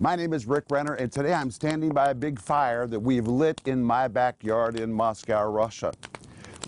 My 0.00 0.14
name 0.14 0.32
is 0.32 0.46
Rick 0.46 0.66
Renner, 0.70 0.94
and 0.94 1.10
today 1.10 1.32
I'm 1.32 1.50
standing 1.50 1.90
by 1.90 2.10
a 2.10 2.14
big 2.14 2.38
fire 2.38 2.86
that 2.86 3.00
we've 3.00 3.26
lit 3.26 3.60
in 3.64 3.82
my 3.82 4.06
backyard 4.06 4.78
in 4.78 4.92
Moscow, 4.92 5.50
Russia. 5.50 5.92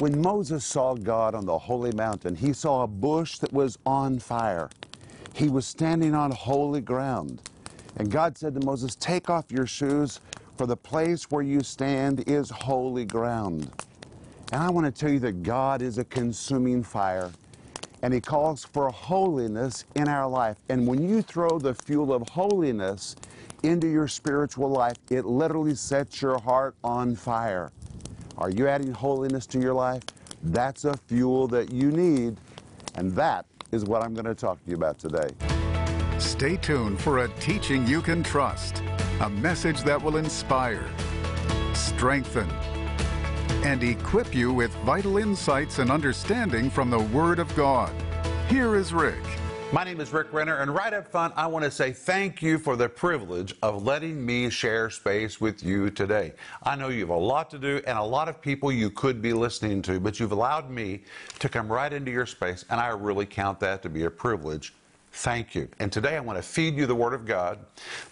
When 0.01 0.21
Moses 0.21 0.65
saw 0.65 0.95
God 0.95 1.37
on 1.37 1.47
the 1.47 1.57
holy 1.57 1.93
mountain, 1.93 2.35
he 2.35 2.53
saw 2.53 2.83
a 2.83 2.89
bush 2.89 3.39
that 3.39 3.53
was 3.53 3.79
on 3.87 4.19
fire. 4.19 4.69
He 5.33 5.49
was 5.49 5.65
standing 5.65 6.13
on 6.13 6.33
holy 6.33 6.81
ground. 6.81 7.41
And 7.99 8.11
God 8.11 8.37
said 8.37 8.53
to 8.55 8.67
Moses, 8.67 8.97
Take 8.97 9.31
off 9.31 9.53
your 9.53 9.67
shoes, 9.67 10.19
for 10.59 10.67
the 10.67 10.77
place 10.77 11.31
where 11.31 11.43
you 11.43 11.61
stand 11.63 12.25
is 12.29 12.51
holy 12.51 13.05
ground. 13.05 13.71
And 14.51 14.61
I 14.61 14.71
want 14.71 14.93
to 14.93 15.01
tell 15.01 15.13
you 15.13 15.21
that 15.21 15.45
God 15.45 15.83
is 15.83 15.99
a 15.99 16.05
consuming 16.05 16.83
fire 16.83 17.31
and 18.03 18.15
he 18.15 18.21
calls 18.21 18.65
for 18.65 18.91
holiness 18.91 19.85
in 19.95 20.09
our 20.09 20.29
life. 20.29 20.57
And 20.69 20.87
when 20.87 21.07
you 21.07 21.23
throw 21.23 21.59
the 21.59 21.75
fuel 21.75 22.13
of 22.13 22.29
holiness 22.29 23.17
into 23.63 23.87
your 23.87 24.09
spiritual 24.09 24.71
life, 24.71 24.97
it 25.11 25.27
literally 25.27 25.75
sets 25.75 26.23
your 26.23 26.39
heart 26.39 26.75
on 26.83 27.15
fire. 27.15 27.73
Are 28.39 28.51
you 28.51 28.69
adding 28.69 28.93
holiness 28.93 29.47
to 29.49 29.61
your 29.61 29.75
life? 29.75 30.03
That's 30.43 30.87
a 30.87 30.97
fuel 30.97 31.47
that 31.49 31.71
you 31.71 31.91
need, 31.91 32.39
and 32.95 33.13
that 33.13 33.45
is 33.73 33.85
what 33.85 34.03
I'm 34.03 34.15
going 34.15 34.25
to 34.25 34.35
talk 34.35 34.63
to 34.65 34.71
you 34.71 34.77
about 34.77 34.99
today. 34.99 35.29
Stay 36.19 36.57
tuned 36.57 37.01
for 37.01 37.25
a 37.25 37.29
teaching 37.41 37.87
you 37.87 38.01
can 38.01 38.23
trust, 38.23 38.83
a 39.21 39.29
message 39.29 39.83
that 39.83 40.01
will 40.01 40.17
inspire, 40.17 40.89
strengthen, 41.75 42.49
and 43.63 43.83
equip 43.83 44.35
you 44.35 44.53
with 44.53 44.73
vital 44.87 45.19
insights 45.19 45.81
and 45.81 45.91
understanding 45.91 46.71
from 46.71 46.89
the 46.89 46.99
Word 46.99 47.39
of 47.39 47.55
God. 47.55 47.93
Here 48.49 48.75
is 48.75 48.95
Rick. 48.95 49.23
My 49.73 49.85
name 49.85 50.01
is 50.01 50.13
Rick 50.13 50.33
Renner, 50.33 50.57
and 50.57 50.75
right 50.75 50.93
up 50.93 51.07
front, 51.07 51.35
I 51.37 51.47
want 51.47 51.65
to 51.65 51.71
say 51.71 51.93
thank 51.93 52.43
you 52.43 52.59
for 52.59 52.75
the 52.75 52.89
privilege 52.89 53.55
of 53.63 53.85
letting 53.85 54.25
me 54.25 54.51
share 54.51 54.91
space 54.91 55.41
with 55.41 55.63
you 55.63 55.91
today. 55.91 56.33
I 56.63 56.75
know 56.75 56.89
you 56.89 57.01
have 57.01 57.11
a 57.11 57.15
lot 57.15 57.51
to 57.51 57.59
do 57.59 57.81
and 57.87 57.97
a 57.97 58.03
lot 58.03 58.29
of 58.29 58.41
people 58.41 58.73
you 58.73 58.91
could 58.91 59.21
be 59.21 59.33
listening 59.33 59.83
to, 59.83 60.01
but 60.01 60.19
you've 60.19 60.33
allowed 60.33 60.71
me 60.71 61.03
to 61.39 61.49
come 61.49 61.71
right 61.71 61.93
into 61.93 62.11
your 62.11 62.27
space, 62.27 62.65
and 62.71 62.81
I 62.81 62.89
really 62.89 63.27
count 63.27 63.61
that 63.61 63.83
to 63.83 63.89
be 63.89 64.05
a 64.05 64.11
privilege 64.11 64.73
Thank 65.13 65.55
you. 65.57 65.69
And 65.81 65.91
today 65.91 66.17
I 66.17 66.21
want 66.21 66.39
to 66.39 66.43
feed 66.43 66.77
you 66.77 66.87
the 66.87 66.95
Word 66.95 67.15
of 67.15 67.27
God. 67.27 67.59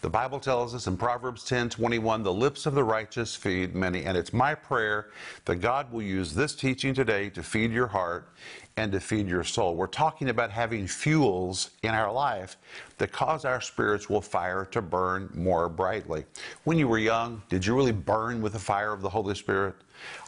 The 0.01 0.11
Bible 0.11 0.41
tells 0.41 0.75
us 0.75 0.89
in 0.89 0.97
Proverbs 0.97 1.45
10 1.45 1.71
21, 1.71 2.25
the 2.25 2.33
lips 2.33 2.67
of 2.67 2.75
the 2.75 2.83
righteous 2.83 3.37
feed 3.37 3.75
many. 3.75 4.05
And 4.05 4.17
it's 4.17 4.33
my 4.33 4.55
prayer 4.55 5.11
that 5.45 5.57
God 5.57 5.93
will 5.93 6.03
use 6.03 6.35
this 6.35 6.55
teaching 6.55 6.95
today 6.95 7.31
to 7.31 7.43
feed 7.43 7.73
your 7.73 7.87
heart 7.87 8.29
and 8.77 8.91
to 8.93 9.01
feed 9.01 9.29
your 9.29 9.45
soul. 9.45 9.77
We're 9.77 9.87
talking 9.87 10.29
about 10.29 10.51
having 10.51 10.87
fuels 10.87 11.71
in 11.83 11.91
our 11.91 12.13
life 12.13 12.57
that 12.99 13.13
cause 13.13 13.45
our 13.45 13.61
spiritual 13.61 14.21
fire 14.21 14.65
to 14.67 14.83
burn 14.83 15.31
more 15.35 15.69
brightly. 15.69 16.25
When 16.65 16.79
you 16.79 16.89
were 16.89 16.99
young, 16.99 17.43
did 17.49 17.65
you 17.65 17.77
really 17.77 17.93
burn 17.93 18.43
with 18.43 18.53
the 18.53 18.59
fire 18.59 18.93
of 18.93 19.03
the 19.03 19.09
Holy 19.09 19.35
Spirit? 19.37 19.77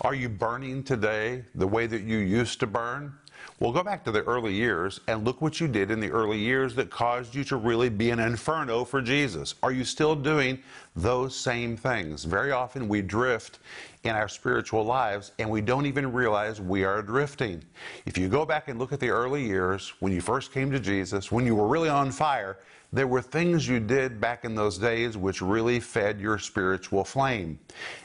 Are 0.03 0.15
you 0.15 0.29
burning 0.29 0.85
today 0.85 1.45
the 1.55 1.67
way 1.67 1.87
that 1.87 2.03
you 2.03 2.19
used 2.19 2.61
to 2.61 2.67
burn? 2.67 3.13
Well, 3.61 3.73
go 3.73 3.83
back 3.83 4.05
to 4.05 4.11
the 4.11 4.23
early 4.23 4.55
years 4.55 5.01
and 5.07 5.23
look 5.23 5.43
what 5.43 5.61
you 5.61 5.69
did 5.69 5.91
in 5.91 6.01
the 6.01 6.11
early 6.11 6.39
years 6.39 6.75
that 6.77 6.89
caused 6.89 7.35
you 7.35 7.45
to 7.45 7.57
really 7.57 7.91
be 7.91 8.09
an 8.09 8.19
inferno 8.19 8.87
for 8.87 9.03
Jesus. 9.03 9.55
Are 9.63 9.71
you 9.71 9.85
still 9.85 10.17
doing 10.17 10.61
those 10.97 11.37
same 11.37 11.77
things? 11.77 12.25
Very 12.25 12.53
often 12.53 12.89
we 12.89 13.03
drift 13.03 13.59
in 14.05 14.13
our 14.17 14.29
spiritual 14.29 14.83
lives 14.83 15.33
and 15.39 15.51
we 15.51 15.61
don't 15.61 15.85
even 15.85 16.11
realize 16.11 16.59
we 16.59 16.85
are 16.85 17.03
drifting. 17.03 17.63
If 18.07 18.17
you 18.17 18.31
go 18.31 18.47
back 18.47 18.69
and 18.69 18.79
look 18.79 18.95
at 18.95 19.01
the 19.01 19.11
early 19.11 19.45
years 19.45 19.93
when 20.01 20.11
you 20.11 20.23
first 20.23 20.55
came 20.55 20.71
to 20.71 20.81
Jesus, 20.81 21.31
when 21.31 21.45
you 21.45 21.55
were 21.55 21.69
really 21.69 21.91
on 21.91 22.11
fire, 22.13 22.57
there 22.95 23.07
were 23.09 23.21
things 23.21 23.69
you 23.69 23.79
did 23.79 24.23
back 24.23 24.47
in 24.47 24.55
those 24.55 24.79
days 24.79 25.19
which 25.19 25.43
really 25.43 25.81
fed 25.81 26.19
your 26.19 26.39
spiritual 26.39 27.05
flame. 27.05 27.59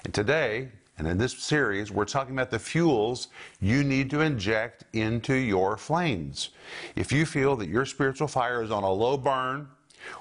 And 0.03 0.13
today, 0.13 0.67
and 0.97 1.07
in 1.07 1.17
this 1.17 1.33
series, 1.33 1.91
we're 1.91 2.05
talking 2.05 2.33
about 2.33 2.51
the 2.51 2.59
fuels 2.59 3.27
you 3.59 3.83
need 3.83 4.09
to 4.11 4.21
inject 4.21 4.85
into 4.93 5.33
your 5.33 5.75
flames. 5.75 6.49
If 6.95 7.11
you 7.11 7.25
feel 7.25 7.55
that 7.57 7.67
your 7.67 7.85
spiritual 7.85 8.27
fire 8.27 8.63
is 8.63 8.71
on 8.71 8.83
a 8.83 8.91
low 8.91 9.17
burn, 9.17 9.67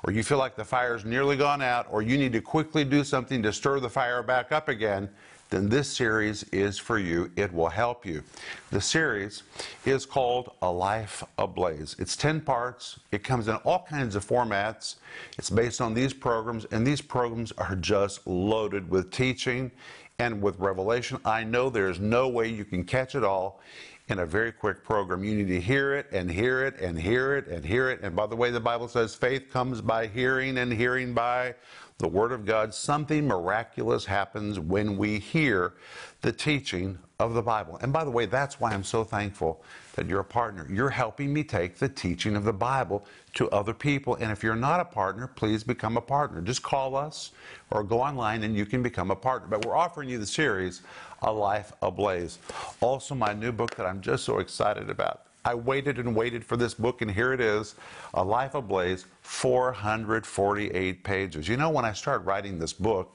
or 0.03 0.12
you 0.12 0.22
feel 0.22 0.38
like 0.38 0.56
the 0.56 0.65
fire's 0.65 1.04
nearly 1.04 1.37
gone 1.37 1.62
out, 1.62 1.87
or 1.91 2.03
you 2.03 2.19
need 2.19 2.32
to 2.32 2.41
quickly 2.41 2.84
do 2.84 3.04
something 3.04 3.43
to 3.43 3.53
stir 3.53 3.81
the 3.81 3.88
fire 3.88 4.22
back 4.22 4.50
up 4.50 4.69
again, 4.69 5.09
then 5.50 5.69
this 5.69 5.88
series 5.88 6.43
is 6.44 6.78
for 6.78 6.99
you. 6.99 7.31
It 7.37 7.53
will 7.53 7.69
help 7.69 8.04
you. 8.04 8.22
The 8.70 8.81
series 8.81 9.44
is 9.84 10.06
called 10.06 10.50
A 10.62 10.70
Life 10.70 11.22
Ablaze. 11.38 11.94
It's 11.99 12.16
10 12.16 12.41
parts. 12.41 12.99
It 13.12 13.22
comes 13.22 13.47
in 13.47 13.54
all 13.56 13.87
kinds 13.88 14.16
of 14.16 14.26
formats. 14.26 14.97
It's 15.38 15.50
based 15.50 15.81
on 15.81 15.94
these 15.94 16.12
programs, 16.12 16.65
and 16.72 16.84
these 16.84 17.00
programs 17.00 17.53
are 17.53 17.76
just 17.76 18.26
loaded 18.26 18.91
with 18.91 19.12
teaching 19.12 19.70
and 20.19 20.41
with 20.41 20.58
Revelation, 20.58 21.19
I 21.25 21.44
know 21.44 21.70
there's 21.70 21.98
no 21.98 22.28
way 22.28 22.48
you 22.48 22.64
can 22.64 22.84
catch 22.84 23.14
it 23.14 23.25
all 23.25 23.60
in 24.08 24.19
a 24.19 24.26
very 24.26 24.52
quick 24.52 24.84
program. 24.84 25.25
You 25.25 25.34
need 25.34 25.48
to 25.48 25.60
hear 25.60 25.94
it 25.94 26.06
and 26.12 26.30
hear 26.30 26.64
it 26.64 26.78
and 26.80 26.98
hear 26.98 27.36
it 27.36 27.47
and 27.48 27.64
hear 27.64 27.91
it. 27.91 28.00
And 28.02 28.14
by 28.14 28.26
the 28.26 28.36
way, 28.36 28.50
the 28.50 28.60
Bible 28.60 28.86
says 28.86 29.14
faith 29.14 29.50
comes 29.50 29.80
by 29.80 30.06
hearing 30.06 30.58
and 30.58 30.72
hearing 30.72 31.14
by 31.14 31.54
the 31.98 32.08
Word 32.08 32.32
of 32.32 32.44
God. 32.44 32.75
Something 32.75 33.26
miraculous 33.26 34.04
happens 34.04 34.60
when 34.60 34.97
we 34.98 35.19
hear 35.19 35.75
the 36.20 36.32
teaching 36.32 36.98
of 37.27 37.35
the 37.35 37.43
Bible. 37.43 37.79
And 37.83 37.93
by 37.93 38.05
the 38.05 38.11
way, 38.11 38.27
that's 38.27 38.61
why 38.61 38.73
I'm 38.73 38.85
so 38.85 39.05
thankful 39.05 39.62
that 39.95 40.07
you're 40.07 40.21
a 40.21 40.25
partner. 40.25 40.67
You're 40.71 40.91
helping 40.91 41.33
me 41.33 41.45
take 41.45 41.79
the 41.79 41.89
teaching 41.89 42.37
of 42.37 42.45
the 42.45 42.53
Bible 42.53 43.05
to 43.35 43.49
other 43.51 43.75
people. 43.75 44.17
And 44.17 44.31
if 44.31 44.43
you're 44.43 44.57
not 44.57 44.81
a 44.81 44.85
partner, 44.85 45.27
please 45.27 45.65
become 45.65 45.97
a 45.97 46.01
partner. 46.01 46.41
Just 46.41 46.62
call 46.62 46.97
us 46.97 47.33
or 47.71 47.83
go 47.83 48.01
online 48.01 48.43
and 48.43 48.57
you 48.57 48.67
can 48.67 48.83
become 48.83 49.11
a 49.11 49.17
partner. 49.17 49.49
But 49.49 49.65
we're 49.65 49.77
offering 49.77 50.09
you 50.09 50.19
the 50.19 50.27
series, 50.27 50.83
A 51.23 51.33
Life 51.33 51.73
Ablaze. 51.83 52.39
Also, 52.81 53.15
my 53.15 53.33
new 53.33 53.53
book 53.53 53.75
that 53.77 53.87
I'm 53.87 54.01
just 54.01 54.25
so 54.25 54.39
excited 54.39 54.91
about. 54.91 55.27
I 55.47 55.55
waited 55.55 55.99
and 55.99 56.17
waited 56.17 56.43
for 56.43 56.56
this 56.56 56.73
book, 56.73 57.03
and 57.03 57.11
here 57.11 57.35
it 57.35 57.41
is 57.41 57.75
A 58.15 58.25
Life 58.25 58.55
Ablaze, 58.55 59.05
448 59.21 61.05
pages. 61.05 61.47
You 61.47 61.59
know, 61.59 61.69
when 61.69 61.85
I 61.85 61.93
started 61.93 62.25
writing 62.25 62.59
this 62.59 62.73
book, 62.73 63.15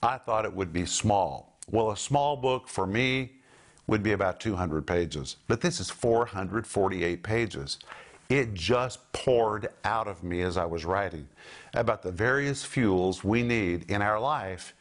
I 0.00 0.18
thought 0.18 0.44
it 0.44 0.54
would 0.54 0.72
be 0.72 0.86
small. 0.86 1.58
Well, 1.68 1.90
a 1.90 1.96
small 1.96 2.36
book 2.36 2.68
for 2.68 2.86
me 2.86 3.40
would 3.86 4.02
be 4.02 4.12
about 4.12 4.40
200 4.40 4.86
pages, 4.86 5.36
but 5.46 5.60
this 5.60 5.80
is 5.80 5.90
448 5.90 7.22
pages. 7.22 7.78
It 8.28 8.54
just 8.54 9.12
poured 9.12 9.68
out 9.84 10.08
of 10.08 10.22
me 10.22 10.42
as 10.42 10.56
I 10.56 10.64
was 10.64 10.84
writing 10.84 11.28
about 11.74 12.02
the 12.02 12.10
various 12.10 12.64
fuels 12.64 13.22
we 13.22 13.42
need 13.42 13.90
in 13.90 14.00
our 14.00 14.18
life 14.18 14.74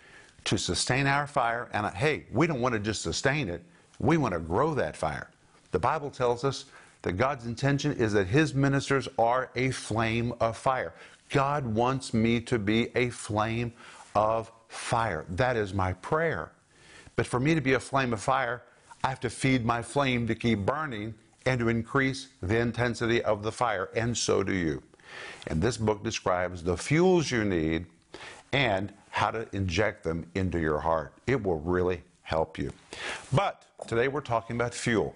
to 0.46 0.58
sustain 0.58 1.08
our 1.08 1.28
fire. 1.28 1.69
And 1.74 1.86
uh, 1.86 1.92
hey, 1.92 2.25
we 2.31 2.47
don't 2.47 2.62
want 2.62 2.74
to 2.74 2.80
just 2.80 3.02
sustain 3.02 3.50
it, 3.50 3.63
we 4.00 4.18
want 4.18 4.34
to 4.34 4.40
grow 4.40 4.74
that 4.75 4.96
fire. 4.96 5.30
The 5.72 5.80
Bible 5.80 6.09
tells 6.09 6.44
us 6.44 6.66
that 7.02 7.13
God's 7.13 7.46
intention 7.46 7.92
is 7.94 8.13
that 8.13 8.28
His 8.28 8.53
ministers 8.53 9.09
are 9.18 9.50
a 9.56 9.72
flame 9.72 10.34
of 10.40 10.56
fire. 10.58 10.94
God 11.30 11.66
wants 11.66 12.13
me 12.13 12.40
to 12.42 12.59
be 12.59 12.96
a 12.96 13.09
flame 13.09 13.74
of 14.16 14.52
fire. 14.68 15.25
That 15.30 15.58
is 15.58 15.74
my 15.74 15.94
prayer. 15.94 16.52
But 17.16 17.28
for 17.28 17.40
me 17.40 17.56
to 17.56 17.62
be 17.62 17.74
a 17.74 17.80
flame 17.80 18.13
of 18.13 18.22
fire, 18.22 18.63
I 19.06 19.09
have 19.09 19.19
to 19.22 19.30
feed 19.30 19.66
my 19.66 19.81
flame 19.81 20.28
to 20.28 20.36
keep 20.36 20.59
burning 20.59 21.14
and 21.46 21.59
to 21.59 21.68
increase 21.68 22.30
the 22.41 22.58
intensity 22.58 23.22
of 23.22 23.44
the 23.44 23.52
fire, 23.52 23.90
and 23.96 24.18
so 24.18 24.44
do 24.44 24.53
you. 24.53 24.81
And 25.47 25.62
this 25.62 25.75
book 25.75 26.03
describes 26.03 26.64
the 26.64 26.78
fuels 26.78 27.30
you 27.30 27.44
need 27.44 27.86
and 28.53 28.94
how 29.09 29.31
to 29.31 29.46
inject 29.52 30.03
them 30.03 30.25
into 30.36 30.58
your 30.58 30.80
heart. 30.80 31.13
It 31.28 31.44
will 31.44 31.59
really 31.59 32.02
help 32.22 32.58
you. 32.58 32.72
But 33.34 33.63
today 33.88 34.08
we're 34.08 34.22
talking 34.22 34.56
about 34.56 34.74
fuel. 34.74 35.13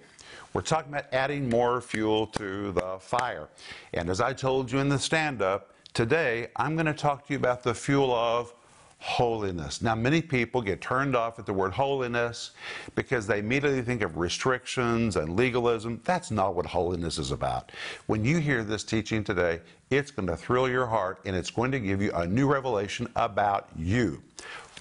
We're 0.52 0.60
talking 0.60 0.92
about 0.92 1.06
adding 1.12 1.48
more 1.48 1.80
fuel 1.80 2.26
to 2.26 2.72
the 2.72 2.98
fire. 3.00 3.48
And 3.94 4.10
as 4.10 4.20
I 4.20 4.34
told 4.34 4.70
you 4.70 4.80
in 4.80 4.90
the 4.90 4.98
stand 4.98 5.40
up, 5.40 5.72
today 5.94 6.48
I'm 6.56 6.74
going 6.74 6.86
to 6.86 6.92
talk 6.92 7.26
to 7.26 7.32
you 7.32 7.38
about 7.38 7.62
the 7.62 7.74
fuel 7.74 8.14
of 8.14 8.52
holiness. 8.98 9.80
Now, 9.80 9.94
many 9.94 10.20
people 10.20 10.60
get 10.60 10.80
turned 10.80 11.14
off 11.14 11.38
at 11.38 11.46
the 11.46 11.52
word 11.52 11.72
holiness 11.72 12.50
because 12.94 13.26
they 13.26 13.38
immediately 13.38 13.82
think 13.82 14.02
of 14.02 14.16
restrictions 14.16 15.16
and 15.16 15.36
legalism. 15.36 16.00
That's 16.04 16.30
not 16.30 16.54
what 16.54 16.66
holiness 16.66 17.16
is 17.18 17.30
about. 17.30 17.70
When 18.06 18.24
you 18.24 18.38
hear 18.38 18.64
this 18.64 18.82
teaching 18.82 19.22
today, 19.22 19.60
it's 19.90 20.10
going 20.10 20.28
to 20.28 20.36
thrill 20.36 20.68
your 20.68 20.86
heart 20.86 21.20
and 21.24 21.36
it's 21.36 21.50
going 21.50 21.70
to 21.72 21.80
give 21.80 22.02
you 22.02 22.12
a 22.12 22.26
new 22.26 22.50
revelation 22.50 23.08
about 23.14 23.68
you. 23.76 24.20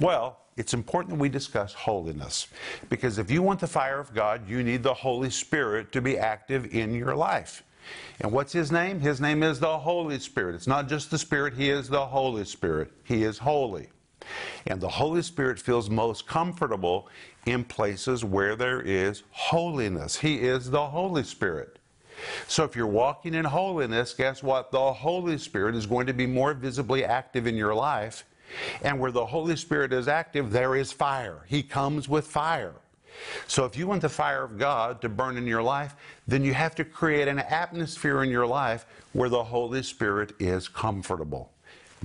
Well, 0.02 0.40
it's 0.58 0.74
important 0.74 1.12
that 1.12 1.22
we 1.22 1.30
discuss 1.30 1.74
holiness 1.74 2.48
because 2.90 3.20
if 3.20 3.30
you 3.30 3.44
want 3.44 3.60
the 3.60 3.68
fire 3.68 4.00
of 4.00 4.14
God, 4.16 4.50
you 4.50 4.64
need 4.64 4.82
the 4.82 4.94
Holy 4.94 5.30
Spirit 5.30 5.92
to 5.92 6.02
be 6.02 6.18
active 6.18 6.74
in 6.74 6.96
your 6.96 7.16
life. 7.16 7.64
And 8.20 8.32
what's 8.32 8.52
his 8.52 8.72
name? 8.72 9.00
His 9.00 9.22
name 9.22 9.44
is 9.44 9.60
the 9.60 9.78
Holy 9.78 10.20
Spirit. 10.20 10.56
It's 10.56 10.68
not 10.68 10.90
just 10.90 11.12
the 11.12 11.20
Spirit, 11.20 11.54
he 11.54 11.70
is 11.70 11.88
the 11.88 12.06
Holy 12.06 12.44
Spirit. 12.44 12.92
He 13.04 13.24
is 13.24 13.38
holy. 13.38 13.90
And 14.66 14.82
the 14.82 14.90
Holy 14.90 15.22
Spirit 15.22 15.60
feels 15.60 15.90
most 15.90 16.28
comfortable 16.28 17.10
in 17.46 17.64
places 17.64 18.24
where 18.24 18.56
there 18.56 18.82
is 18.82 19.24
holiness. 19.32 20.18
He 20.18 20.36
is 20.40 20.70
the 20.70 20.88
Holy 20.88 21.24
Spirit. 21.24 21.80
So 22.48 22.64
if 22.64 22.76
you're 22.76 22.88
walking 22.88 23.34
in 23.34 23.46
holiness, 23.46 24.14
guess 24.14 24.42
what? 24.42 24.72
The 24.72 24.94
Holy 24.94 25.38
Spirit 25.38 25.76
is 25.76 25.86
going 25.86 26.08
to 26.08 26.14
be 26.14 26.26
more 26.26 26.54
visibly 26.54 27.06
active 27.06 27.48
in 27.48 27.56
your 27.56 27.76
life. 27.76 28.26
And 28.82 29.00
where 29.00 29.12
the 29.12 29.26
Holy 29.26 29.56
Spirit 29.56 29.94
is 29.94 30.08
active, 30.08 30.52
there 30.52 30.76
is 30.76 30.92
fire. 30.92 31.44
He 31.48 31.62
comes 31.62 32.08
with 32.08 32.26
fire. 32.26 32.74
So 33.48 33.66
if 33.66 33.76
you 33.76 33.88
want 33.88 34.02
the 34.02 34.10
fire 34.10 34.44
of 34.44 34.58
God 34.58 35.02
to 35.02 35.10
burn 35.10 35.38
in 35.38 35.48
your 35.48 35.64
life, 35.64 35.96
then 36.28 36.44
you 36.44 36.54
have 36.54 36.76
to 36.76 36.86
create 36.86 37.28
an 37.28 37.40
atmosphere 37.40 38.24
in 38.24 38.30
your 38.30 38.48
life 38.48 38.86
where 39.14 39.30
the 39.30 39.44
Holy 39.44 39.84
Spirit 39.84 40.34
is 40.40 40.68
comfortable. 40.68 41.52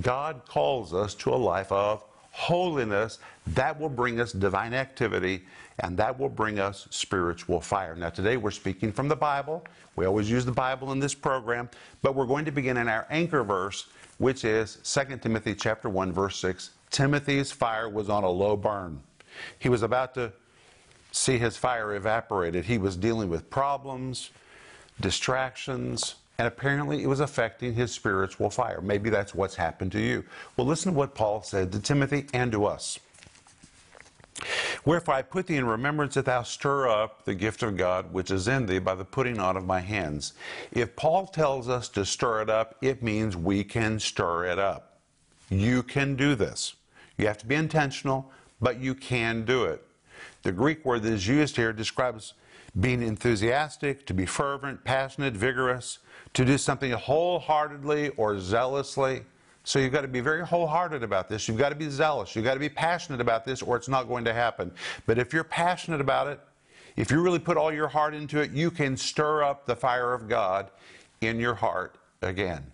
God 0.01 0.43
calls 0.49 0.95
us 0.95 1.15
to 1.17 1.31
a 1.31 1.37
life 1.37 1.71
of 1.71 2.05
holiness 2.33 3.19
that 3.47 3.79
will 3.79 3.89
bring 3.89 4.19
us 4.19 4.33
divine 4.33 4.75
activity 4.75 5.45
and 5.79 5.97
that 5.97 6.19
will 6.19 6.29
bring 6.29 6.59
us 6.59 6.89
spiritual 6.91 7.61
fire. 7.61 7.95
Now, 7.95 8.09
today 8.11 8.37
we're 8.37 8.51
speaking 8.51 8.91
from 8.91 9.09
the 9.09 9.17
Bible. 9.17 9.65
We 9.97 10.07
always 10.07 10.31
use 10.31 10.45
the 10.45 10.53
Bible 10.53 10.93
in 10.93 10.99
this 10.99 11.15
program, 11.15 11.69
but 12.01 12.15
we're 12.15 12.27
going 12.27 12.45
to 12.47 12.51
begin 12.51 12.79
in 12.79 12.89
our 12.89 13.07
anchor 13.11 13.45
verse, 13.45 13.87
which 14.19 14.45
is 14.45 14.79
2 14.85 15.19
Timothy 15.19 15.55
chapter 15.55 15.89
1 15.89 16.13
verse 16.13 16.39
6. 16.41 16.71
Timothy's 16.91 17.53
fire 17.53 17.89
was 17.89 18.09
on 18.09 18.25
a 18.25 18.31
low 18.31 18.57
burn. 18.57 19.01
He 19.59 19.69
was 19.69 19.83
about 19.83 20.15
to 20.15 20.33
see 21.11 21.39
his 21.39 21.57
fire 21.57 21.95
evaporated. 21.95 22.65
He 22.65 22.79
was 22.79 22.97
dealing 22.97 23.29
with 23.29 23.51
problems, 23.51 24.31
distractions, 25.01 26.17
and 26.39 26.49
apparently 26.49 27.03
it 27.03 27.07
was 27.07 27.21
affecting 27.21 27.75
his 27.75 27.93
spiritual 27.93 28.51
fire. 28.51 28.81
Maybe 28.81 29.11
that's 29.11 29.35
what's 29.35 29.55
happened 29.55 29.93
to 29.93 30.01
you. 30.01 30.25
Well, 30.57 30.67
listen 30.67 30.93
to 30.93 30.99
what 30.99 31.15
Paul 31.15 31.43
said 31.43 31.73
to 31.73 31.81
Timothy 31.81 32.27
and 32.33 32.51
to 32.53 32.65
us. 32.65 32.99
Wherefore 34.85 35.15
I 35.15 35.23
put 35.23 35.47
thee 35.47 35.57
in 35.57 35.67
remembrance 35.67 36.15
that 36.15 36.25
thou 36.25 36.43
stir 36.43 36.89
up 36.89 37.25
the 37.25 37.35
gift 37.35 37.63
of 37.63 37.77
God 37.77 38.13
which 38.13 38.31
is 38.31 38.49
in 38.49 38.67
thee 38.67 38.81
by 38.81 38.95
the 38.95 39.05
putting 39.05 39.39
on 39.39 39.57
of 39.57 39.65
my 39.65 39.81
hands. 39.81 40.33
If 40.73 40.97
Paul 40.97 41.27
tells 41.27 41.69
us 41.69 41.89
to 41.91 42.05
stir 42.05 42.43
it 42.43 42.51
up, 42.51 42.77
it 42.81 43.03
means 43.03 43.37
we 43.37 43.63
can 43.63 44.01
stir 44.01 44.47
it 44.47 44.59
up. 44.59 44.99
You 45.51 45.83
can 45.83 46.17
do 46.17 46.35
this. 46.35 46.75
You 47.19 47.27
have 47.27 47.39
to 47.39 47.47
be 47.47 47.55
intentional, 47.55 48.31
but 48.61 48.81
you 48.81 48.95
can 48.95 49.45
do 49.45 49.65
it. 49.65 49.87
The 50.43 50.53
Greek 50.53 50.85
word 50.85 51.03
that 51.03 51.13
is 51.13 51.29
used 51.29 51.57
here 51.57 51.73
describes 51.73 52.35
being 52.81 53.03
enthusiastic, 53.03 54.07
to 54.07 54.15
be 54.15 54.27
fervent, 54.27 54.83
passionate, 54.85 55.35
vigorous, 55.35 55.99
to 56.35 56.45
do 56.45 56.57
something 56.57 56.93
wholeheartedly 56.93 58.11
or 58.11 58.39
zealously. 58.39 59.23
So 59.65 59.79
you've 59.79 59.93
got 59.93 60.01
to 60.01 60.09
be 60.09 60.21
very 60.21 60.45
wholehearted 60.45 61.03
about 61.03 61.29
this. 61.29 61.47
You've 61.47 61.59
got 61.59 61.69
to 61.69 61.75
be 61.75 61.89
zealous. 61.89 62.35
You've 62.35 62.45
got 62.45 62.55
to 62.55 62.61
be 62.61 62.69
passionate 62.69 63.21
about 63.21 63.45
this, 63.45 63.63
or 63.63 63.77
it's 63.77 63.89
not 63.89 64.09
going 64.09 64.25
to 64.25 64.33
happen. 64.33 64.73
But 65.07 65.19
if 65.19 65.33
you're 65.33 65.45
passionate 65.45 66.01
about 66.01 66.27
it, 66.27 66.41
if 66.97 67.11
you 67.11 67.21
really 67.21 67.39
put 67.39 67.57
all 67.57 67.73
your 67.73 67.89
heart 67.89 68.15
into 68.15 68.41
it, 68.41 68.51
you 68.51 68.71
can 68.71 68.97
stir 68.97 69.43
up 69.43 69.67
the 69.67 69.77
fire 69.77 70.13
of 70.13 70.29
God 70.29 70.71
in 71.21 71.39
your 71.39 71.55
heart 71.55 71.97
again. 72.23 72.65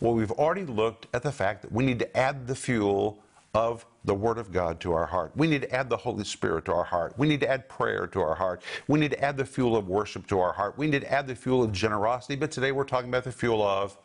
Well, 0.00 0.14
we've 0.14 0.32
already 0.32 0.64
looked 0.64 1.06
at 1.12 1.22
the 1.22 1.32
fact 1.32 1.62
that 1.62 1.72
we 1.72 1.84
need 1.84 1.98
to 1.98 2.16
add 2.16 2.46
the 2.46 2.54
fuel 2.54 3.18
of 3.58 3.84
the 4.04 4.14
Word 4.14 4.38
of 4.38 4.52
God 4.52 4.78
to 4.80 4.92
our 4.92 5.04
heart. 5.04 5.32
We 5.34 5.48
need 5.48 5.62
to 5.62 5.74
add 5.74 5.90
the 5.90 5.96
Holy 5.96 6.22
Spirit 6.22 6.64
to 6.66 6.72
our 6.72 6.84
heart. 6.84 7.14
We 7.18 7.26
need 7.26 7.40
to 7.40 7.50
add 7.50 7.68
prayer 7.68 8.06
to 8.06 8.20
our 8.20 8.36
heart. 8.36 8.62
We 8.86 9.00
need 9.00 9.10
to 9.10 9.20
add 9.22 9.36
the 9.36 9.44
fuel 9.44 9.76
of 9.76 9.88
worship 9.88 10.28
to 10.28 10.38
our 10.38 10.52
heart. 10.52 10.78
We 10.78 10.86
need 10.86 11.00
to 11.00 11.12
add 11.12 11.26
the 11.26 11.34
fuel 11.34 11.64
of 11.64 11.72
generosity. 11.72 12.36
But 12.36 12.52
today 12.52 12.70
we're 12.70 12.84
talking 12.84 13.08
about 13.08 13.24
the 13.24 13.32
fuel 13.32 13.60
of 13.60 13.98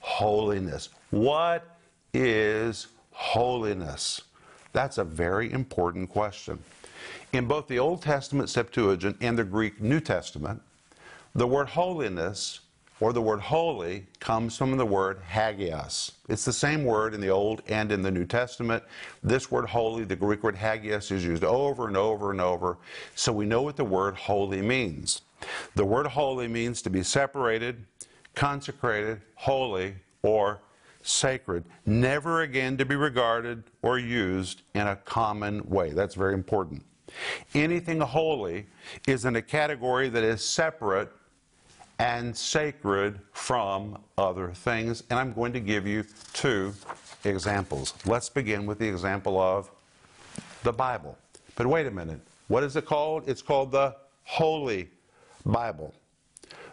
holiness. 0.00 0.88
What 1.10 1.64
is 2.12 2.88
holiness? 3.12 4.22
That's 4.72 4.98
a 4.98 5.04
very 5.04 5.52
important 5.52 6.10
question. 6.10 6.58
In 7.32 7.46
both 7.46 7.68
the 7.68 7.78
Old 7.78 8.02
Testament 8.02 8.50
Septuagint 8.50 9.16
and 9.20 9.38
the 9.38 9.44
Greek 9.44 9.80
New 9.80 10.00
Testament, 10.00 10.60
the 11.36 11.46
word 11.46 11.68
holiness 11.68 12.60
or 13.02 13.12
the 13.12 13.20
word 13.20 13.40
holy 13.40 14.06
comes 14.20 14.56
from 14.56 14.76
the 14.76 14.86
word 14.86 15.20
hagios. 15.28 16.12
It's 16.28 16.44
the 16.44 16.52
same 16.52 16.84
word 16.84 17.14
in 17.14 17.20
the 17.20 17.30
Old 17.30 17.60
and 17.66 17.90
in 17.90 18.00
the 18.00 18.12
New 18.12 18.24
Testament. 18.24 18.84
This 19.24 19.50
word 19.50 19.66
holy, 19.66 20.04
the 20.04 20.14
Greek 20.14 20.44
word 20.44 20.54
hagios, 20.54 21.10
is 21.10 21.24
used 21.24 21.42
over 21.42 21.88
and 21.88 21.96
over 21.96 22.30
and 22.30 22.40
over. 22.40 22.78
So 23.16 23.32
we 23.32 23.44
know 23.44 23.60
what 23.60 23.74
the 23.74 23.84
word 23.84 24.14
holy 24.14 24.62
means. 24.62 25.22
The 25.74 25.84
word 25.84 26.06
holy 26.06 26.46
means 26.46 26.80
to 26.82 26.90
be 26.90 27.02
separated, 27.02 27.84
consecrated, 28.36 29.20
holy, 29.34 29.96
or 30.22 30.60
sacred, 31.02 31.64
never 31.84 32.42
again 32.42 32.76
to 32.76 32.84
be 32.84 32.94
regarded 32.94 33.64
or 33.82 33.98
used 33.98 34.62
in 34.74 34.86
a 34.86 34.94
common 34.94 35.68
way. 35.68 35.90
That's 35.90 36.14
very 36.14 36.34
important. 36.34 36.84
Anything 37.52 37.98
holy 37.98 38.68
is 39.08 39.24
in 39.24 39.34
a 39.34 39.42
category 39.42 40.08
that 40.08 40.22
is 40.22 40.44
separate 40.44 41.10
and 42.02 42.36
sacred 42.36 43.20
from 43.30 43.96
other 44.18 44.48
things. 44.48 45.04
And 45.08 45.20
I'm 45.20 45.32
going 45.32 45.52
to 45.52 45.60
give 45.60 45.86
you 45.86 46.04
two 46.32 46.74
examples. 47.22 47.94
Let's 48.04 48.28
begin 48.28 48.66
with 48.66 48.80
the 48.80 48.88
example 48.88 49.40
of 49.40 49.70
the 50.64 50.72
Bible. 50.72 51.16
But 51.54 51.68
wait 51.68 51.86
a 51.86 51.92
minute. 51.92 52.18
What 52.48 52.64
is 52.64 52.74
it 52.74 52.86
called? 52.86 53.28
It's 53.28 53.40
called 53.40 53.70
the 53.70 53.94
Holy 54.24 54.88
Bible. 55.46 55.94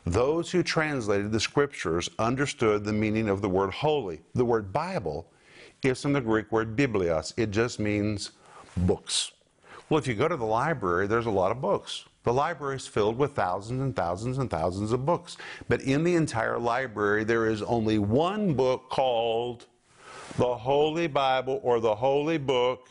Those 0.04 0.50
who 0.50 0.64
translated 0.64 1.32
the 1.32 1.40
scriptures 1.40 2.10
understood 2.18 2.84
the 2.84 2.94
meaning 2.94 3.30
of 3.30 3.44
the 3.44 3.50
word 3.50 3.70
holy. 3.70 4.22
The 4.34 4.46
word 4.46 4.74
Bible 4.74 5.32
is 5.84 6.02
from 6.02 6.14
the 6.14 6.22
Greek 6.22 6.52
word 6.52 6.76
biblios. 6.76 7.36
It 7.38 7.52
just 7.52 7.80
means 7.80 8.32
books. 8.76 9.32
Well, 9.90 10.00
if 10.00 10.08
you 10.08 10.16
go 10.16 10.28
to 10.28 10.38
the 10.38 10.46
library, 10.46 11.06
there's 11.06 11.28
a 11.28 11.32
lot 11.32 11.52
of 11.52 11.62
books. 11.62 12.06
The 12.24 12.34
library 12.34 12.76
is 12.76 12.86
filled 12.88 13.18
with 13.18 13.34
thousands 13.34 13.82
and 13.82 13.96
thousands 13.96 14.38
and 14.38 14.50
thousands 14.50 14.92
of 14.92 15.06
books. 15.06 15.38
But 15.68 15.82
in 15.82 16.04
the 16.04 16.16
entire 16.16 16.60
library, 16.60 17.24
there 17.24 17.48
is 17.48 17.62
only 17.62 17.98
one 17.98 18.54
book 18.54 18.90
called 18.90 19.68
the 20.38 20.56
Holy 20.56 21.08
Bible 21.08 21.60
or 21.64 21.80
the 21.80 21.96
Holy 21.96 22.38
Book. 22.38 22.90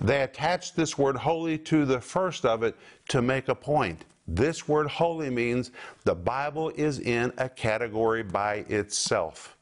They 0.00 0.22
attach 0.22 0.74
this 0.74 0.98
word 0.98 1.16
holy 1.16 1.56
to 1.58 1.84
the 1.86 2.00
first 2.00 2.44
of 2.44 2.62
it 2.62 2.76
to 3.08 3.22
make 3.22 3.48
a 3.48 3.54
point. 3.54 4.04
This 4.28 4.66
word 4.66 4.88
holy 4.88 5.30
means 5.30 5.70
the 6.04 6.14
Bible 6.14 6.70
is 6.70 6.98
in 6.98 7.32
a 7.38 7.48
category 7.48 8.22
by 8.22 8.56
itself. 8.68 9.55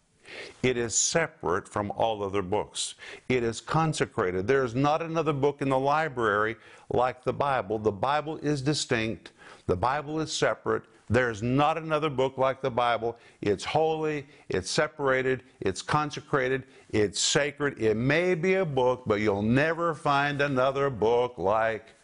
It 0.63 0.77
is 0.77 0.95
separate 0.95 1.69
from 1.69 1.91
all 1.93 2.23
other 2.23 2.43
books. 2.43 2.95
It 3.29 3.43
is 3.43 3.61
consecrated. 3.61 4.47
There 4.47 4.65
is 4.65 4.75
not 4.75 5.03
another 5.03 5.33
book 5.33 5.63
in 5.63 5.69
the 5.69 5.79
library 5.79 6.57
like 6.91 7.25
the 7.25 7.33
Bible. 7.33 7.79
The 7.79 7.93
Bible 7.93 8.39
is 8.39 8.63
distinct. 8.63 9.33
The 9.67 9.77
Bible 9.77 10.21
is 10.21 10.33
separate. 10.33 10.85
There's 11.11 11.43
not 11.43 11.77
another 11.77 12.09
book 12.09 12.39
like 12.39 12.63
the 12.63 12.71
Bible. 12.71 13.19
It's 13.43 13.65
holy, 13.65 14.27
it's 14.49 14.71
separated, 14.71 15.43
it's 15.61 15.83
consecrated, 15.83 16.65
it's 16.91 17.21
sacred. 17.21 17.79
It 17.79 17.97
may 17.97 18.35
be 18.35 18.55
a 18.55 18.65
book, 18.65 19.03
but 19.07 19.21
you'll 19.21 19.43
never 19.43 19.95
find 19.95 20.41
another 20.41 20.89
book 20.89 21.37
like 21.37 21.95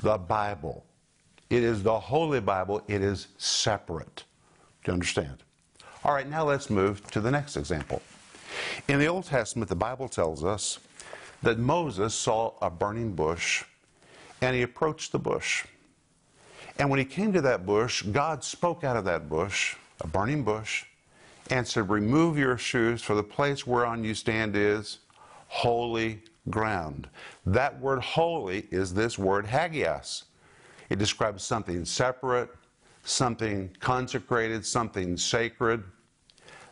the 0.00 0.16
Bible. 0.16 0.84
It 1.50 1.62
is 1.62 1.82
the 1.82 1.98
Holy 1.98 2.40
Bible, 2.40 2.82
it 2.86 3.02
is 3.02 3.28
separate. 3.38 4.24
Do 4.84 4.90
you 4.90 4.94
understand? 4.94 5.42
All 6.06 6.14
right, 6.14 6.30
now 6.30 6.44
let's 6.44 6.70
move 6.70 7.04
to 7.10 7.20
the 7.20 7.32
next 7.32 7.56
example. 7.56 8.00
In 8.86 9.00
the 9.00 9.08
Old 9.08 9.24
Testament, 9.24 9.68
the 9.68 9.74
Bible 9.74 10.08
tells 10.08 10.44
us 10.44 10.78
that 11.42 11.58
Moses 11.58 12.14
saw 12.14 12.52
a 12.62 12.70
burning 12.70 13.12
bush 13.12 13.64
and 14.40 14.54
he 14.54 14.62
approached 14.62 15.10
the 15.10 15.18
bush. 15.18 15.64
And 16.78 16.90
when 16.90 17.00
he 17.00 17.04
came 17.04 17.32
to 17.32 17.40
that 17.40 17.66
bush, 17.66 18.02
God 18.02 18.44
spoke 18.44 18.84
out 18.84 18.96
of 18.96 19.04
that 19.06 19.28
bush, 19.28 19.74
a 20.00 20.06
burning 20.06 20.44
bush, 20.44 20.84
and 21.50 21.66
said, 21.66 21.90
Remove 21.90 22.38
your 22.38 22.56
shoes, 22.56 23.02
for 23.02 23.16
the 23.16 23.24
place 23.24 23.66
whereon 23.66 24.04
you 24.04 24.14
stand 24.14 24.54
is 24.54 24.98
holy 25.48 26.22
ground. 26.50 27.08
That 27.46 27.80
word 27.80 28.00
holy 28.00 28.68
is 28.70 28.94
this 28.94 29.18
word 29.18 29.44
hagios. 29.44 30.22
It 30.88 31.00
describes 31.00 31.42
something 31.42 31.84
separate, 31.84 32.50
something 33.02 33.74
consecrated, 33.80 34.64
something 34.64 35.16
sacred. 35.16 35.82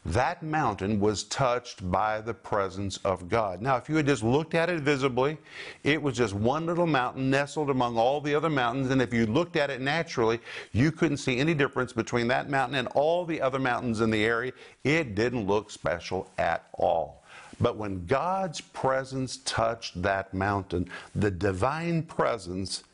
That 0.06 0.42
mountain 0.42 1.00
was 1.00 1.24
touched 1.24 1.90
by 1.90 2.20
the 2.20 2.34
presence 2.34 2.98
of 2.98 3.30
God. 3.30 3.62
Now, 3.62 3.76
if 3.76 3.88
you 3.88 3.96
had 3.96 4.04
just 4.04 4.22
looked 4.22 4.54
at 4.54 4.68
it 4.68 4.80
visibly, 4.80 5.38
it 5.82 6.00
was 6.02 6.14
just 6.14 6.34
one 6.34 6.66
little 6.66 6.86
mountain 6.86 7.30
nestled 7.30 7.70
among 7.70 7.96
all 7.96 8.20
the 8.20 8.34
other 8.34 8.50
mountains. 8.50 8.90
And 8.90 9.00
if 9.00 9.14
you 9.14 9.24
looked 9.24 9.56
at 9.56 9.70
it 9.70 9.80
naturally, 9.80 10.40
you 10.72 10.92
couldn't 10.92 11.16
see 11.16 11.38
any 11.38 11.54
difference 11.54 11.94
between 11.94 12.28
that 12.28 12.50
mountain 12.50 12.76
and 12.76 12.88
all 12.88 13.24
the 13.24 13.40
other 13.40 13.58
mountains 13.58 14.02
in 14.02 14.10
the 14.10 14.24
area. 14.24 14.52
It 14.84 15.14
didn't 15.14 15.46
look 15.46 15.70
special 15.70 16.30
at 16.36 16.66
all. 16.74 17.22
But 17.58 17.76
when 17.76 18.04
God's 18.04 18.60
presence 18.60 19.38
touched 19.38 20.02
that 20.02 20.34
mountain, 20.34 20.90
the 21.14 21.30
divine 21.30 22.02
presence 22.02 22.84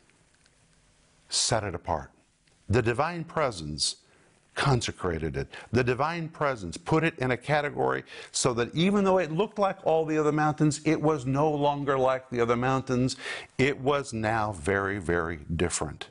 set 1.27 1.63
it 1.65 1.75
apart. 1.75 2.11
The 2.69 2.81
divine 2.81 3.25
presence 3.25 3.97
consecrated 4.55 5.37
it. 5.37 5.47
The 5.71 5.83
divine 5.83 6.29
presence 6.29 6.77
put 6.77 7.03
it 7.03 7.17
in 7.19 7.31
a 7.31 7.37
category 7.37 8.03
so 8.31 8.53
that 8.53 8.73
even 8.75 9.03
though 9.03 9.17
it 9.17 9.31
looked 9.31 9.59
like 9.59 9.77
all 9.83 10.05
the 10.05 10.17
other 10.17 10.31
mountains, 10.31 10.81
it 10.85 11.01
was 11.01 11.25
no 11.25 11.49
longer 11.49 11.97
like 11.97 12.29
the 12.29 12.41
other 12.41 12.57
mountains. 12.57 13.15
It 13.57 13.79
was 13.79 14.13
now 14.13 14.51
very, 14.51 14.99
very 14.99 15.39
different. 15.55 16.09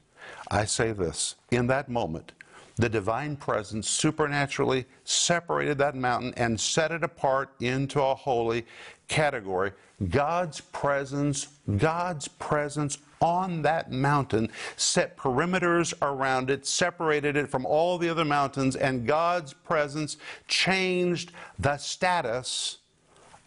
I 0.51 0.65
say 0.65 0.93
this 0.93 1.37
in 1.51 1.67
that 1.69 1.89
moment, 1.89 2.33
the 2.77 2.89
divine 2.89 3.37
presence 3.37 3.89
supernaturally 3.89 4.87
separated 5.05 5.77
that 5.79 5.95
mountain 5.95 6.33
and 6.37 6.59
set 6.59 6.93
it 6.93 7.05
apart 7.05 7.51
into 7.61 8.01
a 8.01 8.15
holy 8.15 8.67
category. 9.07 9.73
God's 10.09 10.61
presence, 10.61 11.49
God's 11.77 12.27
presence 12.27 12.99
on 13.21 13.63
that 13.63 13.91
mountain 13.91 14.51
set 14.77 15.17
perimeters 15.17 15.93
around 16.03 16.51
it, 16.51 16.67
separated 16.67 17.37
it 17.37 17.49
from 17.49 17.67
all 17.67 17.99
the 17.99 18.09
other 18.09 18.25
mountains, 18.25 18.77
and 18.77 19.07
God's 19.07 19.53
presence 19.53 20.17
changed 20.49 21.33
the 21.59 21.77
status 21.77 22.79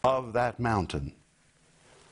of 0.03 0.33
that 0.33 0.59
mountain 0.59 1.13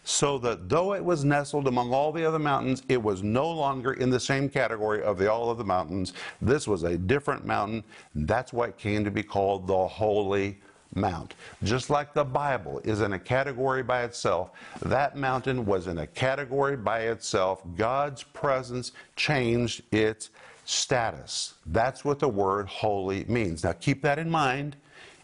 so 0.04 0.38
that 0.40 0.68
though 0.68 0.94
it 0.94 1.04
was 1.04 1.24
nestled 1.24 1.68
among 1.68 1.94
all 1.94 2.12
the 2.12 2.26
other 2.26 2.40
mountains, 2.40 2.84
it 2.90 3.02
was 3.02 3.22
no 3.22 3.50
longer 3.50 3.94
in 3.94 4.10
the 4.10 4.20
same 4.20 4.50
category 4.50 5.04
of 5.04 5.18
the 5.18 5.32
all 5.32 5.50
of 5.50 5.58
the 5.58 5.64
mountains. 5.64 6.14
This 6.42 6.68
was 6.68 6.84
a 6.84 6.98
different 6.98 7.46
mountain. 7.46 7.84
That's 8.16 8.52
why 8.52 8.68
it 8.68 8.78
came 8.78 9.04
to 9.06 9.12
be 9.12 9.24
called 9.24 9.68
the 9.68 9.88
Holy 9.88 10.60
Mount. 10.96 11.36
Just 11.64 11.90
like 11.90 12.14
the 12.14 12.24
Bible 12.24 12.82
is 12.84 13.02
in 13.02 13.14
a 13.14 13.20
category 13.20 13.84
by 13.84 14.04
itself, 14.04 14.52
that 14.82 15.16
mountain 15.16 15.66
was 15.66 15.88
in 15.88 16.00
a 16.00 16.08
category 16.08 16.76
by 16.76 17.02
itself. 17.02 17.62
God's 17.78 18.24
presence 18.24 18.92
changed 19.16 19.84
its 19.94 20.30
status. 20.66 21.56
That's 21.66 22.04
what 22.04 22.20
the 22.20 22.30
word 22.30 22.68
holy 22.68 23.26
means. 23.26 23.64
Now 23.64 23.74
keep 23.74 24.02
that 24.04 24.20
in 24.20 24.30
mind. 24.30 24.76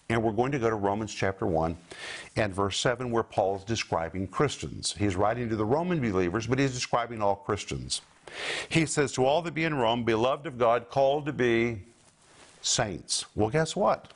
And 0.10 0.24
we're 0.24 0.32
going 0.32 0.54
to 0.54 0.60
go 0.60 0.70
to 0.70 0.76
Romans 0.76 1.14
chapter 1.14 1.46
1 1.46 1.76
and 2.38 2.54
verse 2.54 2.80
7, 2.80 3.12
where 3.12 3.24
Paul's 3.24 3.66
describing 3.66 4.28
Christians. 4.28 4.96
He's 4.98 5.18
writing 5.18 5.50
to 5.50 5.58
the 5.58 5.66
Roman 5.66 6.00
believers, 6.00 6.48
but 6.48 6.60
he's 6.60 6.74
describing 6.74 7.22
all 7.22 7.36
Christians. 7.36 8.02
He 8.70 8.86
says, 8.86 9.12
To 9.14 9.26
all 9.26 9.42
that 9.42 9.54
be 9.54 9.66
in 9.66 9.74
Rome, 9.74 10.06
beloved 10.06 10.48
of 10.48 10.58
God, 10.58 10.90
called 10.90 11.26
to 11.26 11.34
be 11.34 11.80
saints. 12.62 13.26
Well, 13.36 13.50
guess 13.50 13.76
what? 13.76 14.14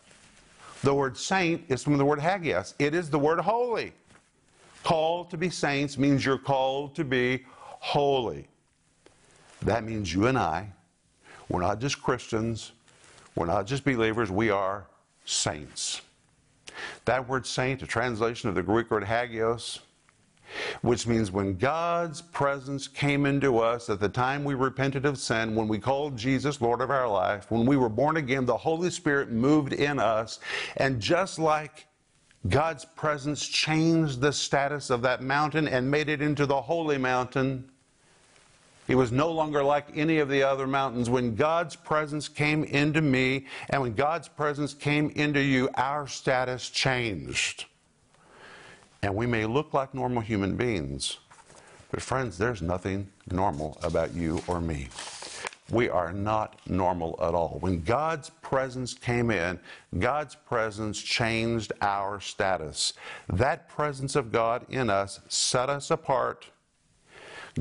The 0.83 0.93
word 0.93 1.15
saint 1.15 1.63
is 1.69 1.83
from 1.83 1.97
the 1.97 2.05
word 2.05 2.19
hagios, 2.19 2.73
it 2.79 2.95
is 2.95 3.09
the 3.09 3.19
word 3.19 3.39
holy. 3.39 3.93
Called 4.83 5.29
to 5.29 5.37
be 5.37 5.49
saints 5.49 5.97
means 5.97 6.25
you're 6.25 6.39
called 6.39 6.95
to 6.95 7.03
be 7.03 7.45
holy. 7.55 8.47
That 9.61 9.83
means 9.83 10.11
you 10.11 10.25
and 10.25 10.37
I, 10.37 10.67
we're 11.49 11.61
not 11.61 11.79
just 11.79 12.01
Christians, 12.01 12.71
we're 13.35 13.45
not 13.45 13.67
just 13.67 13.85
believers, 13.85 14.31
we 14.31 14.49
are 14.49 14.87
saints. 15.25 16.01
That 17.05 17.27
word 17.27 17.45
saint, 17.45 17.83
a 17.83 17.87
translation 17.87 18.49
of 18.49 18.55
the 18.55 18.63
Greek 18.63 18.89
word 18.89 19.03
hagios, 19.03 19.81
which 20.81 21.07
means 21.07 21.31
when 21.31 21.57
God's 21.57 22.21
presence 22.21 22.87
came 22.87 23.25
into 23.25 23.59
us 23.59 23.89
at 23.89 23.99
the 23.99 24.09
time 24.09 24.43
we 24.43 24.53
repented 24.53 25.05
of 25.05 25.17
sin, 25.17 25.55
when 25.55 25.67
we 25.67 25.79
called 25.79 26.17
Jesus 26.17 26.61
Lord 26.61 26.81
of 26.81 26.91
our 26.91 27.07
life, 27.07 27.49
when 27.49 27.65
we 27.65 27.77
were 27.77 27.89
born 27.89 28.17
again, 28.17 28.45
the 28.45 28.57
Holy 28.57 28.89
Spirit 28.89 29.31
moved 29.31 29.73
in 29.73 29.99
us. 29.99 30.39
And 30.77 30.99
just 30.99 31.39
like 31.39 31.87
God's 32.49 32.85
presence 32.85 33.47
changed 33.47 34.21
the 34.21 34.33
status 34.33 34.89
of 34.89 35.01
that 35.03 35.21
mountain 35.21 35.67
and 35.67 35.89
made 35.89 36.09
it 36.09 36.21
into 36.21 36.45
the 36.45 36.61
holy 36.61 36.97
mountain, 36.97 37.69
he 38.87 38.95
was 38.95 39.11
no 39.11 39.31
longer 39.31 39.63
like 39.63 39.85
any 39.95 40.17
of 40.17 40.27
the 40.27 40.43
other 40.43 40.67
mountains. 40.67 41.09
When 41.09 41.35
God's 41.35 41.75
presence 41.75 42.27
came 42.27 42.63
into 42.63 43.01
me 43.01 43.45
and 43.69 43.81
when 43.81 43.93
God's 43.93 44.27
presence 44.27 44.73
came 44.73 45.11
into 45.11 45.39
you, 45.39 45.69
our 45.75 46.07
status 46.07 46.69
changed. 46.69 47.65
And 49.03 49.15
we 49.15 49.25
may 49.25 49.45
look 49.45 49.73
like 49.73 49.93
normal 49.95 50.21
human 50.21 50.55
beings, 50.55 51.17
but 51.89 52.01
friends, 52.01 52.37
there's 52.37 52.61
nothing 52.61 53.09
normal 53.31 53.79
about 53.81 54.13
you 54.13 54.41
or 54.47 54.61
me. 54.61 54.89
We 55.71 55.89
are 55.89 56.13
not 56.13 56.59
normal 56.67 57.17
at 57.21 57.33
all. 57.33 57.57
When 57.61 57.81
God's 57.81 58.29
presence 58.29 58.93
came 58.93 59.31
in, 59.31 59.59
God's 59.97 60.35
presence 60.35 61.01
changed 61.01 61.71
our 61.81 62.19
status. 62.19 62.93
That 63.27 63.67
presence 63.69 64.15
of 64.15 64.31
God 64.31 64.65
in 64.69 64.89
us 64.89 65.19
set 65.29 65.69
us 65.69 65.89
apart 65.89 66.45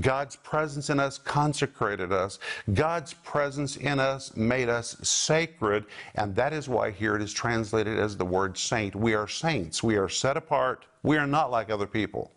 God's 0.01 0.37
presence 0.37 0.91
in 0.91 1.01
us 1.01 1.19
consecrated 1.19 2.13
us. 2.13 2.39
God's 2.75 3.15
presence 3.15 3.77
in 3.77 3.99
us 3.99 4.37
made 4.37 4.69
us 4.69 4.97
sacred. 5.03 5.87
And 6.15 6.35
that 6.37 6.53
is 6.53 6.69
why 6.69 6.91
here 6.91 7.17
it 7.17 7.23
is 7.23 7.33
translated 7.33 7.99
as 7.99 8.17
the 8.17 8.25
word 8.25 8.57
saint. 8.57 8.95
We 8.95 9.15
are 9.15 9.27
saints. 9.27 9.83
We 9.83 9.97
are 9.97 10.09
set 10.09 10.37
apart. 10.37 10.87
We 11.03 11.17
are 11.17 11.27
not 11.27 11.51
like 11.51 11.71
other 11.71 11.87
people. 11.87 12.31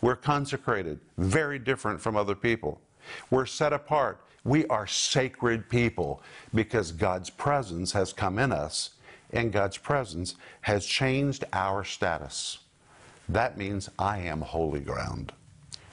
We're 0.00 0.16
consecrated, 0.16 1.00
very 1.18 1.58
different 1.58 2.00
from 2.00 2.16
other 2.16 2.34
people. 2.34 2.80
We're 3.30 3.46
set 3.46 3.72
apart. 3.72 4.20
We 4.44 4.64
are 4.66 4.86
sacred 4.86 5.68
people 5.68 6.22
because 6.54 6.92
God's 6.92 7.30
presence 7.30 7.92
has 7.92 8.12
come 8.12 8.38
in 8.38 8.52
us 8.52 8.90
and 9.32 9.52
God's 9.52 9.76
presence 9.76 10.36
has 10.60 10.86
changed 10.86 11.44
our 11.52 11.82
status. 11.82 12.58
That 13.28 13.58
means 13.58 13.90
I 13.98 14.18
am 14.18 14.40
holy 14.40 14.80
ground. 14.80 15.32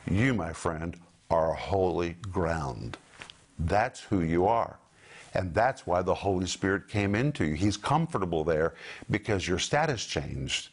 You, 0.09 0.33
my 0.33 0.53
friend, 0.53 0.97
are 1.29 1.53
holy 1.53 2.15
ground. 2.31 2.97
That's 3.59 4.01
who 4.01 4.21
you 4.21 4.45
are. 4.45 4.77
And 5.33 5.53
that's 5.53 5.87
why 5.87 6.01
the 6.01 6.13
Holy 6.13 6.45
Spirit 6.45 6.87
came 6.87 7.15
into 7.15 7.45
you. 7.45 7.55
He's 7.55 7.77
comfortable 7.77 8.43
there 8.43 8.75
because 9.09 9.47
your 9.47 9.59
status 9.59 10.05
changed. 10.05 10.69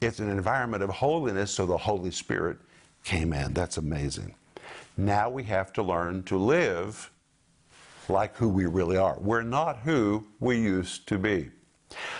It's 0.00 0.18
an 0.18 0.28
environment 0.28 0.82
of 0.82 0.90
holiness, 0.90 1.50
so 1.50 1.64
the 1.64 1.78
Holy 1.78 2.10
Spirit 2.10 2.58
came 3.04 3.32
in. 3.32 3.54
That's 3.54 3.78
amazing. 3.78 4.34
Now 4.96 5.30
we 5.30 5.44
have 5.44 5.72
to 5.74 5.82
learn 5.82 6.24
to 6.24 6.36
live 6.36 7.10
like 8.08 8.36
who 8.36 8.48
we 8.48 8.66
really 8.66 8.96
are. 8.96 9.16
We're 9.18 9.42
not 9.42 9.78
who 9.78 10.26
we 10.40 10.58
used 10.58 11.06
to 11.08 11.18
be. 11.18 11.50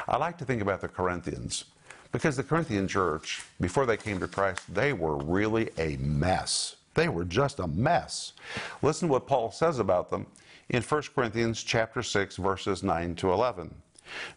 I 0.08 0.16
like 0.16 0.38
to 0.38 0.44
think 0.44 0.62
about 0.62 0.80
the 0.80 0.88
Corinthians. 0.88 1.64
Because 2.12 2.36
the 2.36 2.42
Corinthian 2.42 2.86
church, 2.86 3.42
before 3.58 3.86
they 3.86 3.96
came 3.96 4.20
to 4.20 4.28
Christ, 4.28 4.62
they 4.72 4.92
were 4.92 5.16
really 5.16 5.70
a 5.78 5.96
mess. 5.96 6.76
They 6.94 7.08
were 7.08 7.24
just 7.24 7.58
a 7.58 7.66
mess. 7.66 8.34
Listen 8.82 9.08
to 9.08 9.12
what 9.12 9.26
Paul 9.26 9.50
says 9.50 9.78
about 9.78 10.10
them 10.10 10.26
in 10.68 10.82
1 10.82 11.02
Corinthians 11.14 11.62
chapter 11.62 12.02
6 12.02 12.36
verses 12.36 12.82
9 12.82 13.14
to 13.16 13.32
11. 13.32 13.74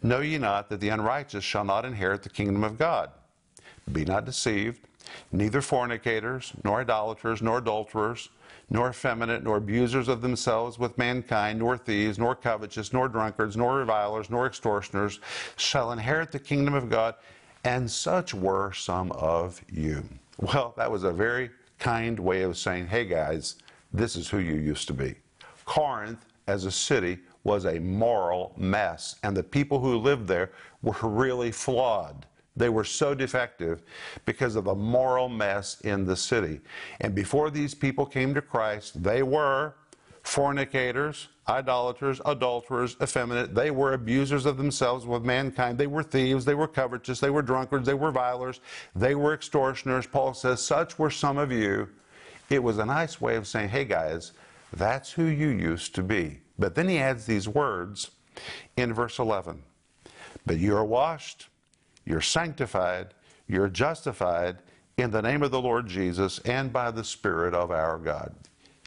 Know 0.02 0.22
ye 0.22 0.38
not 0.38 0.70
that 0.70 0.80
the 0.80 0.90
unrighteous 0.90 1.44
shall 1.44 1.66
not 1.66 1.84
inherit 1.84 2.24
the 2.24 2.30
kingdom 2.30 2.64
of 2.64 2.78
God? 2.78 3.12
Be 3.92 4.06
not 4.06 4.26
deceived, 4.26 4.80
neither 5.34 5.62
fornicators, 5.62 6.54
nor 6.64 6.82
idolaters, 6.82 7.42
nor 7.42 7.58
adulterers, 7.58 8.30
nor 8.70 8.90
effeminate, 8.90 9.44
nor 9.44 9.58
abusers 9.58 10.08
of 10.08 10.22
themselves 10.22 10.80
with 10.80 10.98
mankind, 10.98 11.60
nor 11.60 11.78
thieves, 11.78 12.18
nor 12.18 12.36
covetous, 12.36 12.94
nor 12.94 13.08
drunkards, 13.08 13.58
nor 13.58 13.78
revilers, 13.78 14.30
nor 14.30 14.48
extortioners 14.48 15.20
shall 15.56 15.92
inherit 15.92 16.32
the 16.32 16.40
kingdom 16.40 16.74
of 16.74 16.90
God 16.90 17.16
and 17.66 17.90
such 17.90 18.34
were 18.34 18.72
some 18.72 19.12
of 19.14 19.62
you. 19.72 20.04
Well, 20.38 20.74
that 20.78 20.90
was 20.90 21.04
a 21.04 21.12
very 21.12 21.50
kind 21.80 22.18
way 22.20 22.44
of 22.44 22.58
saying, 22.58 22.88
hey 22.88 23.06
guys, 23.06 23.56
this 23.92 24.16
is 24.16 24.30
who 24.30 24.38
you 24.38 24.54
used 24.54 24.88
to 24.88 24.94
be. 24.94 25.16
Corinth, 25.66 26.26
as 26.48 26.66
a 26.66 26.72
city, 26.72 27.18
was 27.44 27.66
a 27.66 27.80
moral 27.80 28.54
mess, 28.56 29.16
and 29.24 29.36
the 29.36 29.44
people 29.44 29.80
who 29.80 29.98
lived 29.98 30.28
there 30.28 30.52
were 30.84 30.96
really 31.02 31.52
flawed. 31.52 32.26
They 32.56 32.70
were 32.70 32.84
so 32.84 33.14
defective 33.14 33.82
because 34.26 34.56
of 34.56 34.66
the 34.66 34.76
moral 34.76 35.28
mess 35.28 35.82
in 35.82 36.06
the 36.06 36.16
city. 36.16 36.62
And 37.02 37.14
before 37.14 37.50
these 37.50 37.74
people 37.74 38.06
came 38.06 38.34
to 38.34 38.42
Christ, 38.42 39.04
they 39.04 39.24
were 39.24 39.74
fornicators, 40.26 41.28
idolaters, 41.48 42.20
adulterers, 42.26 42.98
effeminate. 43.02 43.54
They 43.54 43.70
were 43.70 43.94
abusers 43.94 44.48
of 44.48 44.58
themselves 44.58 45.06
with 45.06 45.24
mankind. 45.24 45.78
They 45.78 45.88
were 45.88 46.02
thieves. 46.02 46.46
They 46.46 46.56
were 46.56 46.68
covetous. 46.68 47.20
They 47.20 47.30
were 47.30 47.44
drunkards. 47.44 47.86
They 47.86 47.94
were 47.94 48.12
vilers. 48.12 48.60
They 48.96 49.14
were 49.14 49.36
extortioners. 49.36 50.08
Paul 50.08 50.34
says, 50.34 50.62
Such 50.62 50.98
were 50.98 51.12
some 51.12 51.38
of 51.38 51.52
you. 51.52 51.88
It 52.50 52.62
was 52.62 52.80
a 52.80 52.86
nice 52.86 53.22
way 53.22 53.36
of 53.36 53.48
saying, 53.48 53.70
Hey 53.70 53.86
guys, 53.86 54.32
that's 54.74 55.12
who 55.12 55.26
you 55.26 55.50
used 55.50 55.94
to 55.96 56.04
be. 56.04 56.40
But 56.58 56.74
then 56.74 56.90
he 56.90 56.98
adds 56.98 57.28
these 57.28 57.48
words 57.48 58.10
in 58.76 58.94
verse 58.94 59.20
11 59.20 59.62
But 60.46 60.58
you 60.58 60.76
are 60.76 60.86
washed, 60.86 61.50
you're 62.04 62.20
sanctified, 62.20 63.14
you're 63.48 63.70
justified 63.70 64.58
in 64.98 65.12
the 65.12 65.22
name 65.22 65.44
of 65.44 65.52
the 65.52 65.62
Lord 65.62 65.88
Jesus 65.88 66.40
and 66.40 66.74
by 66.74 66.90
the 66.90 67.04
Spirit 67.04 67.54
of 67.54 67.70
our 67.70 68.00
God. 68.00 68.34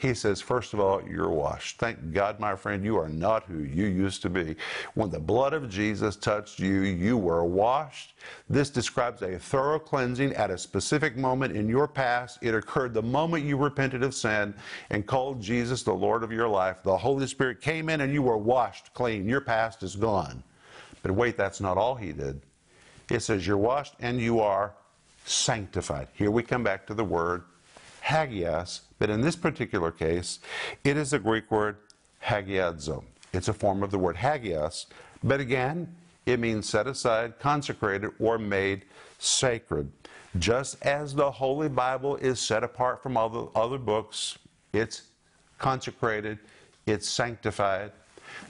He 0.01 0.15
says, 0.15 0.41
first 0.41 0.75
of 0.75 0.81
all, 0.81 1.03
you're 1.03 1.31
washed. 1.31 1.79
Thank 1.79 2.13
God, 2.13 2.39
my 2.39 2.55
friend, 2.55 2.85
you 2.85 2.97
are 2.99 3.09
not 3.09 3.43
who 3.45 3.59
you 3.65 3.87
used 3.87 4.23
to 4.23 4.31
be. 4.31 4.55
When 4.95 5.11
the 5.11 5.19
blood 5.19 5.53
of 5.55 5.69
Jesus 5.69 6.15
touched 6.15 6.61
you, 6.61 6.83
you 6.83 7.17
were 7.17 7.45
washed. 7.45 8.15
This 8.49 8.71
describes 8.71 9.23
a 9.23 9.41
thorough 9.41 9.81
cleansing 9.81 10.35
at 10.35 10.53
a 10.53 10.59
specific 10.59 11.17
moment 11.17 11.57
in 11.57 11.69
your 11.69 11.89
past. 11.89 12.39
It 12.43 12.55
occurred 12.55 12.95
the 12.95 13.03
moment 13.03 13.45
you 13.45 13.57
repented 13.57 14.05
of 14.05 14.15
sin 14.15 14.55
and 14.91 15.05
called 15.05 15.41
Jesus 15.41 15.83
the 15.83 15.93
Lord 15.93 16.23
of 16.23 16.31
your 16.31 16.49
life. 16.49 16.85
The 16.85 16.97
Holy 16.97 17.27
Spirit 17.27 17.61
came 17.61 17.89
in 17.89 18.01
and 18.01 18.13
you 18.13 18.23
were 18.23 18.39
washed 18.39 18.95
clean. 18.95 19.29
Your 19.29 19.41
past 19.41 19.83
is 19.83 19.97
gone. 19.97 20.45
But 21.03 21.11
wait, 21.11 21.37
that's 21.37 21.61
not 21.61 21.77
all 21.77 21.97
he 21.97 22.13
did. 22.13 22.41
It 23.11 23.21
says 23.21 23.47
you're 23.47 23.57
washed 23.57 23.95
and 23.99 24.21
you 24.21 24.39
are 24.39 24.75
sanctified. 25.25 26.07
Here 26.15 26.31
we 26.31 26.45
come 26.45 26.63
back 26.63 26.87
to 26.87 26.95
the 26.95 27.05
word 27.05 27.43
hagios, 28.01 28.83
but 28.99 29.11
in 29.11 29.21
this 29.21 29.37
particular 29.37 29.91
case, 29.91 30.41
it 30.85 30.97
is 30.97 31.11
the 31.11 31.19
Greek 31.19 31.51
word 31.51 31.77
hagiadzo. 32.25 33.05
It's 33.33 33.49
a 33.49 33.53
form 33.53 33.83
of 33.83 33.91
the 33.91 33.99
word 33.99 34.17
hagios, 34.17 34.87
but 35.23 35.41
again, 35.41 35.95
it 36.27 36.39
means 36.39 36.69
set 36.69 36.87
aside, 36.87 37.39
consecrated, 37.39 38.11
or 38.19 38.39
made 38.39 38.85
sacred. 39.19 39.91
Just 40.39 40.85
as 40.85 41.15
the 41.15 41.31
Holy 41.31 41.69
Bible 41.69 42.17
is 42.17 42.39
set 42.39 42.63
apart 42.63 43.03
from 43.03 43.15
the 43.15 43.49
other 43.55 43.79
books, 43.79 44.39
it's 44.73 45.03
consecrated, 45.59 46.39
it's 46.87 47.09
sanctified. 47.09 47.93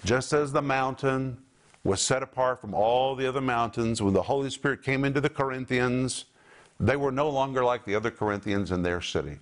Just 0.04 0.32
as 0.32 0.52
the 0.52 0.62
mountain 0.62 1.38
was 1.84 2.00
set 2.00 2.22
apart 2.22 2.60
from 2.60 2.74
all 2.74 3.14
the 3.14 3.26
other 3.26 3.40
mountains, 3.40 4.02
when 4.02 4.12
the 4.12 4.22
Holy 4.22 4.50
Spirit 4.50 4.82
came 4.82 5.04
into 5.04 5.20
the 5.20 5.30
Corinthians, 5.30 6.24
they 6.80 6.96
were 6.96 7.12
no 7.12 7.28
longer 7.30 7.64
like 7.64 7.84
the 7.84 7.94
other 7.94 8.10
Corinthians 8.10 8.72
in 8.72 8.82
their 8.82 9.00
city. 9.00 9.38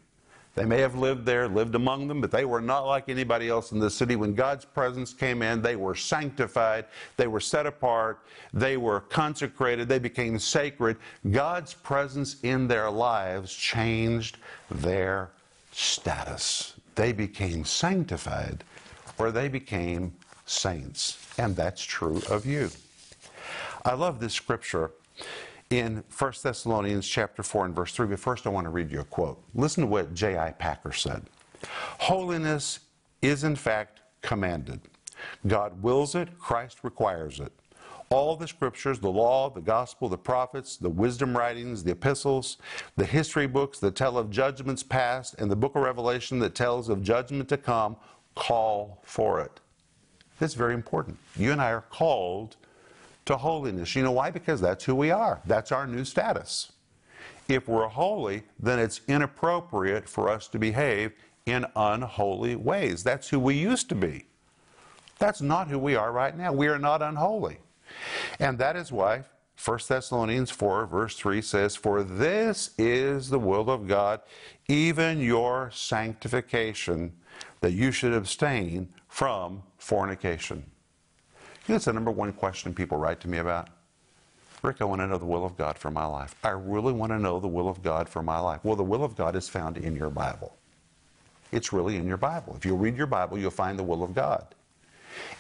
They 0.57 0.65
may 0.65 0.81
have 0.81 0.95
lived 0.95 1.27
there, 1.27 1.47
lived 1.49 1.75
among 1.75 2.09
them, 2.09 2.23
but 2.23 2.31
they 2.31 2.47
were 2.47 2.63
not 2.63 2.87
like 2.87 3.11
anybody 3.11 3.51
else 3.51 3.73
in 3.73 3.79
the 3.79 3.91
city. 3.91 4.17
When 4.17 4.35
God's 4.35 4.65
presence 4.65 5.13
came 5.13 5.43
in, 5.43 5.61
they 5.61 5.77
were 5.77 5.95
sanctified, 5.95 6.87
they 7.19 7.27
were 7.27 7.41
set 7.41 7.67
apart, 7.67 8.21
they 8.55 8.79
were 8.79 9.01
consecrated, 9.01 9.87
they 9.87 9.99
became 9.99 10.39
sacred. 10.39 10.97
God's 11.31 11.75
presence 11.75 12.37
in 12.43 12.67
their 12.69 12.91
lives 12.91 13.55
changed 13.55 14.39
their 14.71 15.29
status. 15.73 16.73
They 16.95 17.13
became 17.13 17.67
sanctified, 17.67 18.65
or 19.19 19.31
they 19.31 19.49
became 19.49 20.15
saints. 20.47 21.19
And 21.37 21.55
that's 21.55 21.83
true 21.83 22.23
of 22.31 22.47
you. 22.47 22.71
I 23.85 23.93
love 23.93 24.21
this 24.21 24.33
scripture 24.33 24.91
in 25.70 26.04
1 26.16 26.32
Thessalonians 26.42 27.06
chapter 27.06 27.42
4 27.42 27.66
and 27.66 27.75
verse 27.75 27.92
3. 27.92 28.06
But 28.06 28.18
first 28.18 28.46
I 28.46 28.50
want 28.50 28.66
to 28.66 28.70
read 28.70 28.90
you 28.90 29.00
a 29.00 29.04
quote. 29.04 29.42
Listen 29.54 29.82
to 29.82 29.87
what 29.87 30.14
J.I. 30.14 30.52
Packer 30.52 30.92
said. 30.92 31.23
Holiness 31.99 32.80
is 33.23 33.44
in 33.44 33.56
fact 33.56 34.00
commanded. 34.23 34.80
God 35.46 35.82
wills 35.82 36.14
it, 36.14 36.38
Christ 36.38 36.78
requires 36.82 37.40
it. 37.40 37.52
All 38.08 38.37
the 38.37 38.46
scriptures, 38.46 39.00
the 39.00 39.11
law, 39.11 39.50
the 39.50 39.61
gospel, 39.61 40.08
the 40.08 40.18
prophets, 40.18 40.76
the 40.76 40.88
wisdom 40.88 41.37
writings, 41.37 41.82
the 41.82 41.92
epistles, 41.92 42.58
the 42.96 43.04
history 43.04 43.49
books 43.49 43.80
that 43.80 43.96
tell 43.96 44.16
of 44.16 44.30
judgments 44.30 44.85
past, 44.85 45.35
and 45.38 45.50
the 45.50 45.56
book 45.56 45.75
of 45.75 45.82
Revelation 45.82 46.38
that 46.38 46.54
tells 46.54 46.88
of 46.88 47.02
judgment 47.02 47.49
to 47.49 47.56
come, 47.56 47.96
call 48.37 49.00
for 49.02 49.40
it. 49.40 49.61
That's 50.38 50.54
very 50.54 50.75
important. 50.75 51.18
You 51.35 51.50
and 51.50 51.61
I 51.61 51.73
are 51.73 51.80
called 51.80 52.56
to 53.26 53.37
holiness. 53.37 53.95
You 53.95 54.02
know 54.02 54.12
why? 54.12 54.30
Because 54.30 54.61
that's 54.61 54.85
who 54.85 54.95
we 54.95 55.11
are. 55.11 55.40
That's 55.45 55.73
our 55.73 55.87
new 55.87 56.04
status. 56.04 56.73
If 57.49 57.68
we're 57.68 57.88
holy, 57.88 58.42
then 58.59 58.78
it's 58.78 59.02
inappropriate 59.06 60.09
for 60.09 60.28
us 60.28 60.49
to 60.49 60.59
behave 60.59 61.12
in 61.45 61.64
unholy 61.76 62.56
ways. 62.56 63.04
That's 63.04 63.28
who 63.28 63.38
we 63.38 63.54
used 63.54 63.88
to 63.90 63.95
be. 63.95 64.25
That's 65.18 65.40
not 65.40 65.68
who 65.68 65.78
we 65.78 65.95
are 65.95 66.12
right 66.12 66.37
now. 66.37 66.52
We 66.52 66.66
are 66.66 66.78
not 66.78 67.02
unholy. 67.02 67.59
And 68.40 68.59
that 68.59 68.76
is 68.76 68.90
why 68.90 69.25
1 69.62 69.78
Thessalonians 69.88 70.50
4, 70.50 70.87
verse 70.87 71.16
3 71.16 71.40
says, 71.40 71.76
For 71.76 72.02
this 72.02 72.73
is 72.76 73.30
the 73.30 73.38
will 73.38 73.71
of 73.71 73.88
God, 73.88 74.21
even 74.68 75.18
your 75.18 75.71
sanctification, 75.73 77.12
that 77.61 77.73
you 77.73 77.90
should 77.90 78.12
abstain 78.12 78.88
from 79.09 79.62
fornication. 79.78 80.64
You 81.66 81.73
know, 81.73 81.76
it's 81.76 81.87
the 81.87 81.92
number 81.92 82.12
one 82.12 82.32
question 82.32 82.73
people 82.73 82.96
write 82.96 83.18
to 83.20 83.28
me 83.28 83.38
about. 83.38 83.68
Rick, 84.62 84.80
I 84.80 84.85
want 84.85 85.00
to 85.00 85.06
know 85.06 85.18
the 85.18 85.25
will 85.25 85.44
of 85.44 85.56
God 85.56 85.76
for 85.76 85.90
my 85.90 86.04
life. 86.04 86.35
I 86.44 86.50
really 86.50 86.92
want 86.92 87.11
to 87.11 87.18
know 87.18 87.40
the 87.40 87.49
will 87.49 87.68
of 87.68 87.82
God 87.82 88.08
for 88.08 88.23
my 88.23 88.38
life. 88.38 88.61
Well, 88.62 88.76
the 88.76 88.85
will 88.85 89.02
of 89.02 89.16
God 89.16 89.35
is 89.35 89.49
found 89.49 89.76
in 89.76 89.96
your 89.96 90.11
Bible. 90.11 90.56
It's 91.50 91.73
really 91.73 91.96
in 91.96 92.06
your 92.06 92.16
Bible. 92.16 92.54
If 92.56 92.64
you 92.64 92.75
read 92.76 92.96
your 92.96 93.06
Bible, 93.06 93.37
you'll 93.38 93.50
find 93.50 93.78
the 93.78 93.85
will 93.85 94.02
of 94.02 94.14
God. 94.14 94.46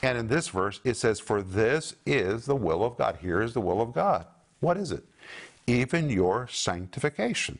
And 0.02 0.18
in 0.18 0.26
this 0.26 0.48
verse, 0.48 0.80
it 0.84 0.94
says, 0.94 1.20
For 1.20 1.42
this 1.42 1.94
is 2.04 2.44
the 2.44 2.56
will 2.56 2.84
of 2.84 2.96
God. 2.96 3.18
Here 3.20 3.40
is 3.40 3.54
the 3.54 3.60
will 3.60 3.80
of 3.80 3.92
God. 3.92 4.26
What 4.60 4.76
is 4.76 4.90
it? 4.92 5.04
Even 5.66 6.10
your 6.10 6.48
sanctification. 6.48 7.58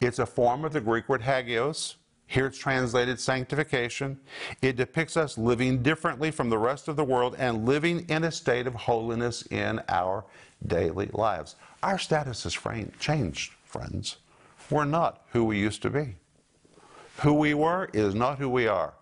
It's 0.00 0.18
a 0.18 0.26
form 0.26 0.64
of 0.64 0.72
the 0.72 0.80
Greek 0.80 1.08
word 1.08 1.22
hagios, 1.22 1.96
here 2.28 2.46
it's 2.46 2.58
translated 2.58 3.18
sanctification. 3.18 4.20
It 4.60 4.76
depicts 4.76 5.16
us 5.16 5.38
living 5.38 5.82
differently 5.82 6.30
from 6.30 6.50
the 6.50 6.58
rest 6.58 6.86
of 6.86 6.94
the 6.94 7.04
world 7.04 7.34
and 7.38 7.64
living 7.64 8.04
in 8.10 8.24
a 8.24 8.30
state 8.30 8.66
of 8.66 8.74
holiness 8.74 9.46
in 9.50 9.80
our 9.88 10.24
daily 10.66 11.08
lives. 11.14 11.56
Our 11.82 11.98
status 11.98 12.42
has 12.42 12.56
changed, 13.00 13.52
friends. 13.64 14.18
We're 14.68 14.84
not 14.84 15.22
who 15.32 15.42
we 15.42 15.58
used 15.58 15.80
to 15.82 15.90
be. 15.90 16.16
Who 17.20 17.32
we 17.32 17.54
were 17.54 17.88
is 17.94 18.14
not 18.14 18.38
who 18.38 18.50
we 18.50 18.68
are. 18.68 18.92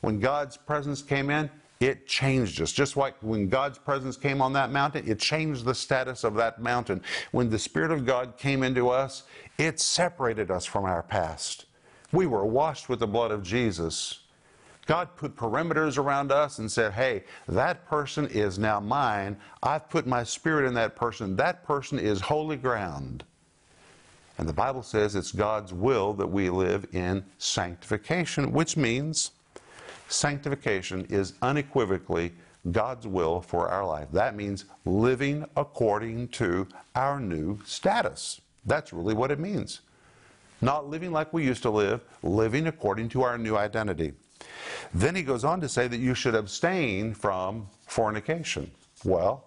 When 0.00 0.18
God's 0.18 0.56
presence 0.56 1.00
came 1.00 1.30
in, 1.30 1.48
it 1.78 2.08
changed 2.08 2.60
us. 2.60 2.72
Just 2.72 2.96
like 2.96 3.14
when 3.20 3.48
God's 3.48 3.78
presence 3.78 4.16
came 4.16 4.42
on 4.42 4.52
that 4.54 4.72
mountain, 4.72 5.08
it 5.08 5.20
changed 5.20 5.64
the 5.64 5.76
status 5.76 6.24
of 6.24 6.34
that 6.34 6.60
mountain. 6.60 7.02
When 7.30 7.50
the 7.50 7.58
Spirit 7.58 7.92
of 7.92 8.04
God 8.04 8.36
came 8.36 8.64
into 8.64 8.88
us, 8.88 9.22
it 9.58 9.78
separated 9.78 10.50
us 10.50 10.64
from 10.64 10.84
our 10.84 11.04
past. 11.04 11.66
We 12.14 12.26
were 12.26 12.46
washed 12.46 12.88
with 12.88 13.00
the 13.00 13.08
blood 13.08 13.32
of 13.32 13.42
Jesus. 13.42 14.20
God 14.86 15.08
put 15.16 15.34
perimeters 15.34 15.98
around 15.98 16.30
us 16.30 16.60
and 16.60 16.70
said, 16.70 16.92
hey, 16.92 17.24
that 17.48 17.84
person 17.88 18.28
is 18.28 18.56
now 18.56 18.78
mine. 18.78 19.36
I've 19.64 19.90
put 19.90 20.06
my 20.06 20.22
spirit 20.22 20.64
in 20.64 20.74
that 20.74 20.94
person. 20.94 21.34
That 21.34 21.64
person 21.64 21.98
is 21.98 22.20
holy 22.20 22.56
ground. 22.56 23.24
And 24.38 24.48
the 24.48 24.52
Bible 24.52 24.84
says 24.84 25.16
it's 25.16 25.32
God's 25.32 25.72
will 25.72 26.12
that 26.12 26.26
we 26.28 26.50
live 26.50 26.86
in 26.92 27.24
sanctification, 27.38 28.52
which 28.52 28.76
means 28.76 29.32
sanctification 30.08 31.06
is 31.10 31.32
unequivocally 31.42 32.32
God's 32.70 33.08
will 33.08 33.40
for 33.40 33.68
our 33.70 33.84
life. 33.84 34.06
That 34.12 34.36
means 34.36 34.66
living 34.84 35.46
according 35.56 36.28
to 36.28 36.68
our 36.94 37.18
new 37.18 37.58
status. 37.64 38.40
That's 38.64 38.92
really 38.92 39.14
what 39.14 39.32
it 39.32 39.40
means 39.40 39.80
not 40.60 40.88
living 40.88 41.12
like 41.12 41.32
we 41.32 41.44
used 41.44 41.62
to 41.62 41.70
live, 41.70 42.02
living 42.22 42.66
according 42.66 43.08
to 43.10 43.22
our 43.22 43.36
new 43.38 43.56
identity. 43.56 44.12
Then 44.92 45.14
he 45.14 45.22
goes 45.22 45.44
on 45.44 45.60
to 45.60 45.68
say 45.68 45.88
that 45.88 45.98
you 45.98 46.14
should 46.14 46.34
abstain 46.34 47.14
from 47.14 47.66
fornication. 47.86 48.70
Well, 49.04 49.44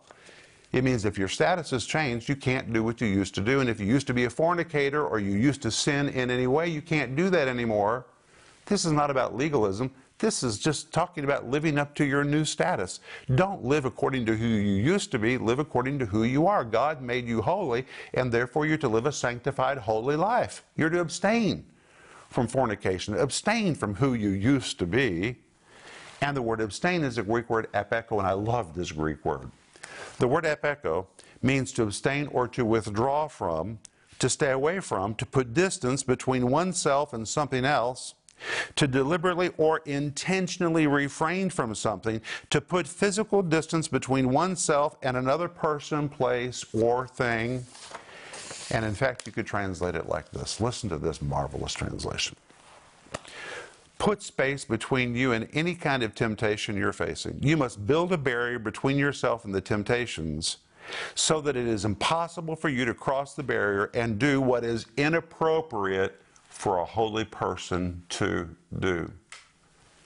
it 0.74 0.84
means 0.84 1.06
if 1.06 1.17
your 1.17 1.28
status 1.28 1.72
has 1.72 1.86
changed, 1.86 2.28
you 2.28 2.36
can't 2.36 2.72
do 2.74 2.84
what 2.84 3.00
you 3.00 3.08
used 3.08 3.34
to 3.36 3.41
do. 3.41 3.62
And 3.62 3.70
if 3.70 3.80
you 3.80 3.88
used 3.88 4.08
to 4.08 4.13
be 4.13 4.26
a 4.26 4.30
fornicator 4.30 5.06
or 5.06 5.20
you 5.20 5.32
used 5.32 5.62
to 5.62 5.72
sin 5.72 6.10
in 6.10 6.30
any 6.30 6.48
way, 6.48 6.67
you 6.67 6.82
can't 6.82 7.15
do 7.15 7.30
that 7.30 7.48
anymore. 7.48 8.06
This 8.65 8.84
is 8.84 8.91
not 8.91 9.10
about 9.10 9.36
legalism. 9.36 9.91
This 10.19 10.41
is 10.41 10.58
just 10.58 10.91
talking 10.91 11.23
about 11.23 11.47
living 11.47 11.77
up 11.77 11.93
to 11.95 12.06
your 12.06 12.23
new 12.23 12.43
status. 12.43 13.01
Don't 13.36 13.63
live 13.63 13.86
according 13.86 14.25
to 14.25 14.36
who 14.36 14.47
you 14.47 14.82
used 14.82 15.12
to 15.12 15.19
be, 15.19 15.38
live 15.38 15.60
according 15.60 15.99
to 15.99 16.08
who 16.08 16.23
you 16.23 16.47
are. 16.47 16.63
God 16.63 17.03
made 17.03 17.27
you 17.27 17.41
holy, 17.41 17.86
and 18.15 18.32
therefore 18.32 18.65
you're 18.65 18.77
to 18.80 18.88
live 18.88 19.06
a 19.06 19.12
sanctified, 19.12 19.77
holy 19.77 20.15
life. 20.15 20.63
You're 20.75 20.89
to 20.89 21.01
abstain 21.01 21.65
from 22.30 22.47
fornication, 22.47 23.13
abstain 23.13 23.75
from 23.75 23.93
who 23.93 24.15
you 24.15 24.30
used 24.30 24.80
to 24.80 24.88
be. 24.88 25.36
And 26.21 26.36
the 26.36 26.41
word 26.41 26.62
abstain 26.62 27.03
is 27.03 27.19
a 27.19 27.23
Greek 27.23 27.47
word 27.47 27.71
apecho, 27.73 28.17
and 28.17 28.25
I 28.25 28.32
love 28.32 28.73
this 28.73 28.91
Greek 28.91 29.23
word. 29.23 29.51
The 30.17 30.27
word 30.27 30.45
apecho 30.45 31.06
means 31.43 31.71
to 31.73 31.84
abstain 31.84 32.25
or 32.27 32.47
to 32.47 32.65
withdraw 32.65 33.27
from, 33.27 33.77
to 34.17 34.30
stay 34.30 34.49
away 34.49 34.80
from, 34.80 35.13
to 35.13 35.27
put 35.27 35.53
distance 35.53 36.01
between 36.01 36.49
oneself 36.49 37.13
and 37.13 37.27
something 37.27 37.63
else 37.63 38.15
to 38.76 38.88
deliberately 38.88 39.52
or 39.58 39.80
intentionally 39.86 40.88
refrain 40.88 41.50
from 41.50 41.76
something, 41.76 42.21
to 42.50 42.62
put 42.62 42.88
physical 42.88 43.41
distance 43.41 43.88
between 43.88 44.30
oneself 44.30 44.97
and 45.04 45.17
another 45.17 45.47
person, 45.47 46.10
place, 46.10 46.65
or 46.73 47.08
thing. 47.08 47.65
And 48.71 48.84
in 48.84 48.93
fact, 48.93 49.26
you 49.26 49.32
could 49.32 49.45
translate 49.45 49.95
it 49.95 50.08
like 50.08 50.32
this. 50.32 50.60
Listen 50.60 50.89
to 50.89 50.97
this 50.97 51.21
marvelous 51.21 51.73
translation. 51.73 52.36
Put 53.97 54.21
space 54.21 54.63
between 54.65 55.15
you 55.15 55.32
and 55.32 55.47
any 55.54 55.73
kind 55.73 56.04
of 56.04 56.13
temptation 56.13 56.78
you're 56.78 56.93
facing. 56.93 57.39
You 57.41 57.58
must 57.58 57.88
build 57.88 58.13
a 58.13 58.17
barrier 58.17 58.60
between 58.60 58.97
yourself 58.97 59.45
and 59.45 59.56
the 59.56 59.62
temptations 59.62 60.58
so 61.15 61.41
that 61.41 61.56
it 61.56 61.67
is 61.67 61.84
impossible 61.84 62.56
for 62.56 62.69
you 62.69 62.86
to 62.86 62.93
cross 62.93 63.34
the 63.34 63.43
barrier 63.43 63.89
and 63.93 64.19
do 64.19 64.39
what 64.39 64.63
is 64.63 64.86
inappropriate 64.97 66.21
for 66.48 66.80
a 66.80 66.86
holy 66.86 67.26
person 67.26 68.04
to 68.10 68.50
do. 68.80 69.12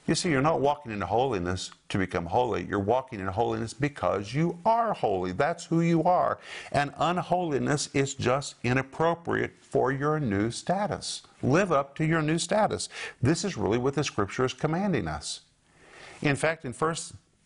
You 0.07 0.15
see, 0.15 0.29
you're 0.29 0.41
not 0.41 0.59
walking 0.59 0.91
in 0.91 0.99
holiness 0.99 1.71
to 1.89 1.97
become 1.97 2.25
holy. 2.25 2.65
You're 2.65 2.79
walking 2.79 3.19
in 3.19 3.27
holiness 3.27 3.73
because 3.73 4.33
you 4.33 4.57
are 4.65 4.93
holy. 4.93 5.31
That's 5.31 5.63
who 5.65 5.81
you 5.81 6.03
are. 6.03 6.39
And 6.71 6.91
unholiness 6.97 7.89
is 7.93 8.15
just 8.15 8.55
inappropriate 8.63 9.53
for 9.61 9.91
your 9.91 10.19
new 10.19 10.51
status. 10.51 11.21
Live 11.43 11.71
up 11.71 11.95
to 11.95 12.05
your 12.05 12.21
new 12.21 12.39
status. 12.39 12.89
This 13.21 13.45
is 13.45 13.55
really 13.55 13.77
what 13.77 13.93
the 13.93 14.03
scripture 14.03 14.43
is 14.43 14.53
commanding 14.53 15.07
us. 15.07 15.41
In 16.21 16.35
fact, 16.35 16.65
in 16.65 16.73
1 16.73 16.95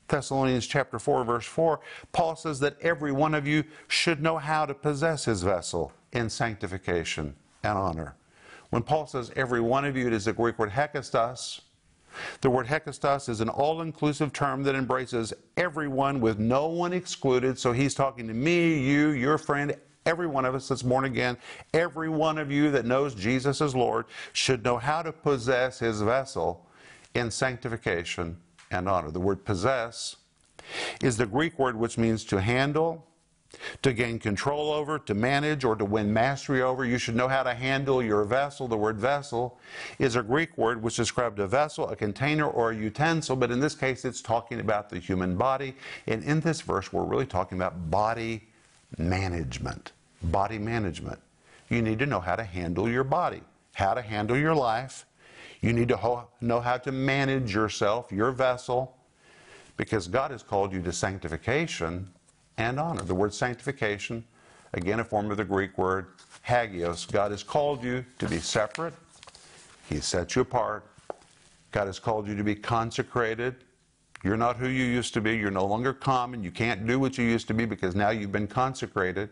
Thessalonians 0.08 0.66
chapter 0.66 0.98
4 0.98 1.24
verse 1.24 1.46
4, 1.46 1.80
Paul 2.14 2.36
says 2.36 2.60
that 2.62 2.78
every 2.82 3.12
one 3.12 3.36
of 3.36 3.46
you 3.46 3.66
should 3.88 4.24
know 4.24 4.38
how 4.38 4.66
to 4.66 4.74
possess 4.74 5.26
his 5.26 5.44
vessel 5.44 5.92
in 6.14 6.30
sanctification 6.30 7.36
and 7.64 7.78
honor. 7.78 8.16
When 8.76 8.84
Paul 8.84 9.08
says 9.08 9.32
every 9.38 9.62
one 9.62 9.86
of 9.86 9.96
you, 9.96 10.06
it 10.06 10.12
is 10.12 10.28
a 10.28 10.34
Greek 10.34 10.60
word 10.60 10.70
hekastos, 10.70 11.62
The 12.42 12.50
word 12.50 12.68
hekastos 12.68 13.30
is 13.30 13.40
an 13.40 13.48
all 13.48 13.80
inclusive 13.82 14.34
term 14.34 14.64
that 14.64 14.76
embraces 14.76 15.34
everyone 15.56 16.20
with 16.20 16.40
no 16.40 16.68
one 16.68 16.92
excluded. 16.92 17.58
So 17.58 17.72
he's 17.72 17.94
talking 17.94 18.28
to 18.28 18.34
me, 18.34 18.78
you, 18.80 19.12
your 19.12 19.38
friend, 19.38 19.78
every 20.06 20.28
one 20.28 20.44
of 20.44 20.56
us 20.56 20.68
that's 20.68 20.82
born 20.82 21.06
again, 21.06 21.38
every 21.74 22.10
one 22.10 22.38
of 22.38 22.52
you 22.52 22.70
that 22.72 22.84
knows 22.84 23.16
Jesus 23.16 23.62
as 23.62 23.74
Lord 23.74 24.08
should 24.34 24.66
know 24.66 24.76
how 24.76 25.02
to 25.04 25.14
possess 25.14 25.80
his 25.80 26.02
vessel 26.02 26.68
in 27.14 27.32
sanctification 27.32 28.36
and 28.72 28.90
honor. 28.90 29.10
The 29.10 29.22
word 29.22 29.46
possess 29.46 30.18
is 31.02 31.16
the 31.16 31.26
Greek 31.26 31.58
word 31.58 31.78
which 31.78 31.98
means 31.98 32.26
to 32.26 32.42
handle, 32.42 33.08
to 33.82 33.94
gain 33.94 34.20
control 34.20 34.72
over, 34.72 35.00
to 35.00 35.14
manage, 35.14 35.64
or 35.64 35.76
to 35.76 35.86
win 35.86 36.14
mastery 36.14 36.62
over. 36.62 36.86
You 36.86 36.98
should 36.98 37.16
know 37.16 37.28
how 37.28 37.44
to 37.44 37.54
handle 37.54 38.02
your 38.04 38.24
vessel. 38.24 38.68
The 38.68 38.78
word 38.78 38.98
vessel 38.98 39.58
is 40.00 40.16
a 40.16 40.24
Greek 40.24 40.58
word 40.58 40.82
which 40.82 40.96
describes 40.96 41.40
a 41.40 41.48
vessel, 41.48 41.90
a 41.90 41.96
container, 41.96 42.48
or 42.48 42.72
a 42.72 42.76
utensil, 42.76 43.36
but 43.36 43.52
in 43.52 43.60
this 43.60 43.76
case 43.76 44.06
it's 44.06 44.22
talking 44.22 44.60
about 44.60 44.90
the 44.90 45.00
human 45.00 45.36
body. 45.36 45.76
And 46.08 46.24
in 46.24 46.40
this 46.40 46.62
verse, 46.62 46.92
we're 46.92 47.04
really 47.04 47.26
talking 47.26 47.58
about 47.58 47.90
body 47.90 48.48
management. 48.98 49.92
Body 50.24 50.58
management. 50.58 51.20
You 51.70 51.82
need 51.82 52.00
to 52.00 52.06
know 52.06 52.20
how 52.20 52.36
to 52.36 52.44
handle 52.44 52.90
your 52.90 53.04
body, 53.04 53.42
how 53.74 53.94
to 53.94 54.02
handle 54.02 54.38
your 54.38 54.56
life. 54.56 55.06
You 55.62 55.74
need 55.74 55.88
to 55.90 55.98
ho- 55.98 56.28
know 56.42 56.60
how 56.60 56.78
to 56.78 56.92
manage 56.92 57.54
yourself, 57.54 58.12
your 58.12 58.32
vessel, 58.32 58.96
because 59.78 60.08
God 60.08 60.32
has 60.32 60.44
called 60.44 60.72
you 60.72 60.82
to 60.84 60.92
sanctification 60.94 62.08
and 62.58 62.80
honor. 62.80 63.04
The 63.04 63.16
word 63.16 63.34
sanctification, 63.34 64.24
again, 64.74 65.00
a 65.00 65.04
form 65.04 65.32
of 65.32 65.38
the 65.38 65.46
Greek 65.46 65.78
word 65.78 66.08
hagios. 66.42 67.06
God 67.06 67.32
has 67.32 67.44
called 67.44 67.84
you 67.84 68.06
to 68.20 68.28
be 68.28 68.40
separate, 68.40 68.94
He 69.90 70.00
set 70.00 70.36
you 70.36 70.42
apart. 70.42 70.86
God 71.72 71.88
has 71.88 72.00
called 72.00 72.28
you 72.28 72.36
to 72.36 72.44
be 72.44 72.56
consecrated. 72.56 73.56
You're 74.24 74.38
not 74.38 74.56
who 74.56 74.68
you 74.68 74.86
used 74.86 75.14
to 75.16 75.22
be. 75.22 75.36
You're 75.36 75.52
no 75.52 75.66
longer 75.66 75.94
common. 75.94 76.42
You 76.44 76.50
can't 76.50 76.88
do 76.88 77.00
what 77.00 77.18
you 77.18 77.26
used 77.26 77.48
to 77.50 77.54
be 77.54 77.66
because 77.66 77.96
now 77.96 78.10
you've 78.10 78.32
been 78.32 78.48
consecrated. 78.48 79.30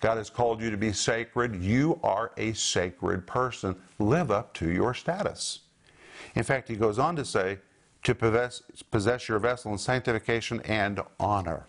God 0.00 0.16
has 0.16 0.30
called 0.30 0.60
you 0.60 0.70
to 0.70 0.76
be 0.76 0.92
sacred. 0.92 1.62
You 1.62 2.00
are 2.02 2.32
a 2.36 2.54
sacred 2.54 3.26
person. 3.26 3.76
Live 4.00 4.30
up 4.30 4.54
to 4.54 4.70
your 4.70 4.94
status. 4.94 5.60
In 6.34 6.42
fact, 6.42 6.68
he 6.68 6.74
goes 6.74 6.98
on 6.98 7.14
to 7.16 7.24
say, 7.24 7.58
to 8.02 8.14
possess, 8.14 8.62
possess 8.90 9.28
your 9.28 9.38
vessel 9.38 9.72
in 9.72 9.78
sanctification 9.78 10.60
and 10.62 11.00
honor. 11.20 11.66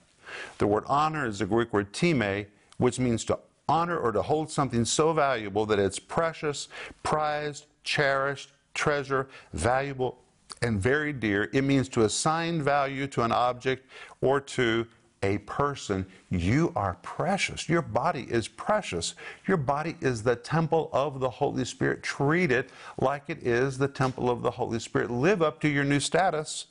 The 0.58 0.67
word 0.67 0.84
honor 0.88 1.26
is 1.26 1.39
the 1.39 1.46
Greek 1.46 1.74
word 1.74 1.93
time, 1.93 2.46
which 2.78 3.00
means 3.00 3.26
to 3.26 3.39
honor 3.67 3.98
or 3.98 4.12
to 4.12 4.22
hold 4.22 4.52
something 4.52 4.86
so 4.86 5.13
valuable 5.13 5.65
that 5.65 5.80
it's 5.80 6.00
precious, 6.00 6.67
prized, 7.02 7.65
cherished, 7.84 8.52
treasure, 8.74 9.28
valuable, 9.54 10.19
and 10.62 10.80
very 10.80 11.13
dear. 11.13 11.50
It 11.54 11.63
means 11.63 11.89
to 11.89 12.04
assign 12.04 12.62
value 12.62 13.08
to 13.08 13.24
an 13.24 13.32
object 13.32 13.86
or 14.22 14.39
to 14.41 14.88
a 15.24 15.38
person. 15.39 16.06
You 16.30 16.74
are 16.76 16.98
precious. 17.02 17.69
Your 17.69 17.82
body 17.82 18.28
is 18.30 18.48
precious. 18.48 19.15
Your 19.48 19.58
body 19.58 19.96
is 20.02 20.22
the 20.22 20.36
temple 20.36 20.89
of 20.91 21.19
the 21.19 21.30
Holy 21.30 21.65
Spirit. 21.65 22.04
Treat 22.04 22.52
it 22.52 22.69
like 23.00 23.24
it 23.30 23.41
is 23.41 23.78
the 23.78 23.88
temple 23.88 24.30
of 24.30 24.41
the 24.41 24.52
Holy 24.52 24.80
Spirit. 24.80 25.10
Live 25.10 25.41
up 25.41 25.62
to 25.62 25.69
your 25.69 25.86
new 25.86 26.00
status. 26.00 26.67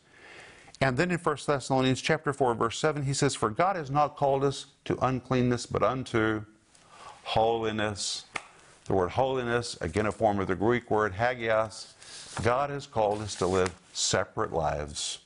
And 0.82 0.96
then 0.96 1.12
in 1.12 1.18
1 1.18 1.36
Thessalonians 1.46 2.02
chapter 2.02 2.32
4, 2.32 2.56
verse 2.56 2.76
7, 2.76 3.04
he 3.04 3.14
says, 3.14 3.36
For 3.36 3.50
God 3.50 3.76
has 3.76 3.88
not 3.88 4.16
called 4.16 4.42
us 4.42 4.66
to 4.84 4.98
uncleanness, 5.00 5.64
but 5.64 5.84
unto 5.84 6.44
holiness. 7.22 8.24
The 8.86 8.94
word 8.94 9.10
holiness, 9.10 9.78
again 9.80 10.06
a 10.06 10.12
form 10.12 10.40
of 10.40 10.48
the 10.48 10.56
Greek 10.56 10.90
word 10.90 11.12
hagios, 11.12 11.94
God 12.42 12.70
has 12.70 12.88
called 12.88 13.22
us 13.22 13.36
to 13.36 13.46
live 13.46 13.72
separate 13.92 14.52
lives, 14.52 15.20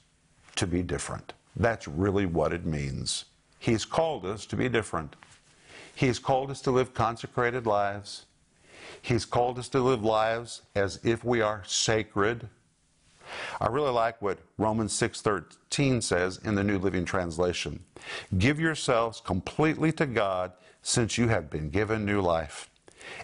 to 0.57 0.67
be 0.67 0.83
different. 0.83 1.33
That's 1.57 1.89
really 1.89 2.27
what 2.27 2.53
it 2.53 2.67
means. 2.67 3.25
He's 3.59 3.87
called 3.87 4.27
us 4.27 4.45
to 4.47 4.57
be 4.57 4.69
different. 4.69 5.17
He's 5.95 6.19
called 6.19 6.51
us 6.51 6.61
to 6.63 6.71
live 6.71 6.93
consecrated 6.93 7.67
lives. 7.67 8.27
He's 9.01 9.25
called 9.25 9.59
us 9.59 9.71
to 9.71 9.81
live 9.81 10.05
lives 10.05 10.61
as 10.75 11.01
if 11.03 11.25
we 11.25 11.41
are 11.41 11.63
sacred. 11.65 12.51
I 13.61 13.67
really 13.67 13.91
like 13.91 14.21
what 14.23 14.39
Romans 14.59 14.93
6:13 14.93 16.03
says 16.03 16.39
in 16.45 16.55
the 16.55 16.65
New 16.65 16.79
Living 16.79 17.05
Translation. 17.05 17.85
Give 18.39 18.61
yourselves 18.61 19.21
completely 19.21 19.93
to 19.93 20.07
God 20.07 20.53
since 20.83 21.19
you 21.19 21.29
have 21.29 21.51
been 21.51 21.71
given 21.71 22.05
new 22.05 22.21
life. 22.21 22.71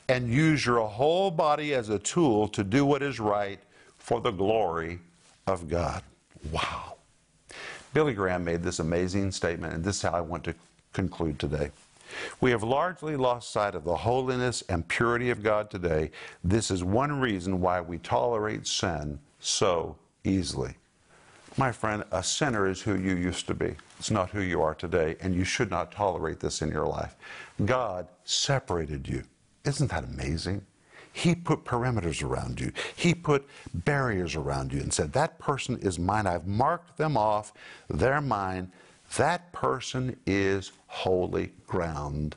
And 0.08 0.28
use 0.28 0.64
your 0.64 0.86
whole 0.86 1.30
body 1.30 1.74
as 1.74 1.88
a 1.88 1.98
tool 1.98 2.48
to 2.48 2.62
do 2.62 2.86
what 2.86 3.02
is 3.02 3.18
right 3.18 3.58
for 3.98 4.20
the 4.20 4.30
glory 4.30 5.00
of 5.46 5.68
God. 5.68 6.02
Wow. 6.50 6.96
Billy 7.94 8.14
Graham 8.14 8.44
made 8.44 8.62
this 8.62 8.78
amazing 8.78 9.32
statement, 9.32 9.74
and 9.74 9.84
this 9.84 9.96
is 9.96 10.02
how 10.02 10.12
I 10.12 10.20
want 10.20 10.44
to 10.44 10.54
conclude 10.92 11.38
today. 11.38 11.70
We 12.40 12.50
have 12.50 12.62
largely 12.62 13.16
lost 13.16 13.52
sight 13.52 13.74
of 13.74 13.84
the 13.84 13.96
holiness 13.96 14.62
and 14.68 14.86
purity 14.86 15.30
of 15.30 15.42
God 15.42 15.70
today. 15.70 16.10
This 16.44 16.70
is 16.70 16.84
one 16.84 17.20
reason 17.20 17.60
why 17.60 17.80
we 17.80 17.98
tolerate 17.98 18.66
sin 18.66 19.18
so 19.42 19.96
easily. 20.24 20.74
My 21.58 21.70
friend, 21.70 22.04
a 22.10 22.22
sinner 22.22 22.66
is 22.66 22.80
who 22.80 22.94
you 22.94 23.14
used 23.14 23.46
to 23.48 23.54
be. 23.54 23.74
It's 23.98 24.10
not 24.10 24.30
who 24.30 24.40
you 24.40 24.62
are 24.62 24.74
today, 24.74 25.16
and 25.20 25.34
you 25.34 25.44
should 25.44 25.70
not 25.70 25.92
tolerate 25.92 26.40
this 26.40 26.62
in 26.62 26.70
your 26.70 26.86
life. 26.86 27.14
God 27.64 28.08
separated 28.24 29.06
you. 29.06 29.24
Isn't 29.64 29.90
that 29.90 30.04
amazing? 30.04 30.64
He 31.12 31.34
put 31.34 31.64
perimeters 31.64 32.22
around 32.22 32.58
you. 32.58 32.72
He 32.96 33.14
put 33.14 33.46
barriers 33.74 34.34
around 34.34 34.72
you 34.72 34.80
and 34.80 34.92
said, 34.92 35.12
That 35.12 35.38
person 35.38 35.78
is 35.80 35.98
mine. 35.98 36.26
I've 36.26 36.46
marked 36.46 36.96
them 36.96 37.18
off. 37.18 37.52
They're 37.88 38.22
mine. 38.22 38.72
That 39.16 39.52
person 39.52 40.16
is 40.26 40.72
holy 40.86 41.52
ground. 41.66 42.36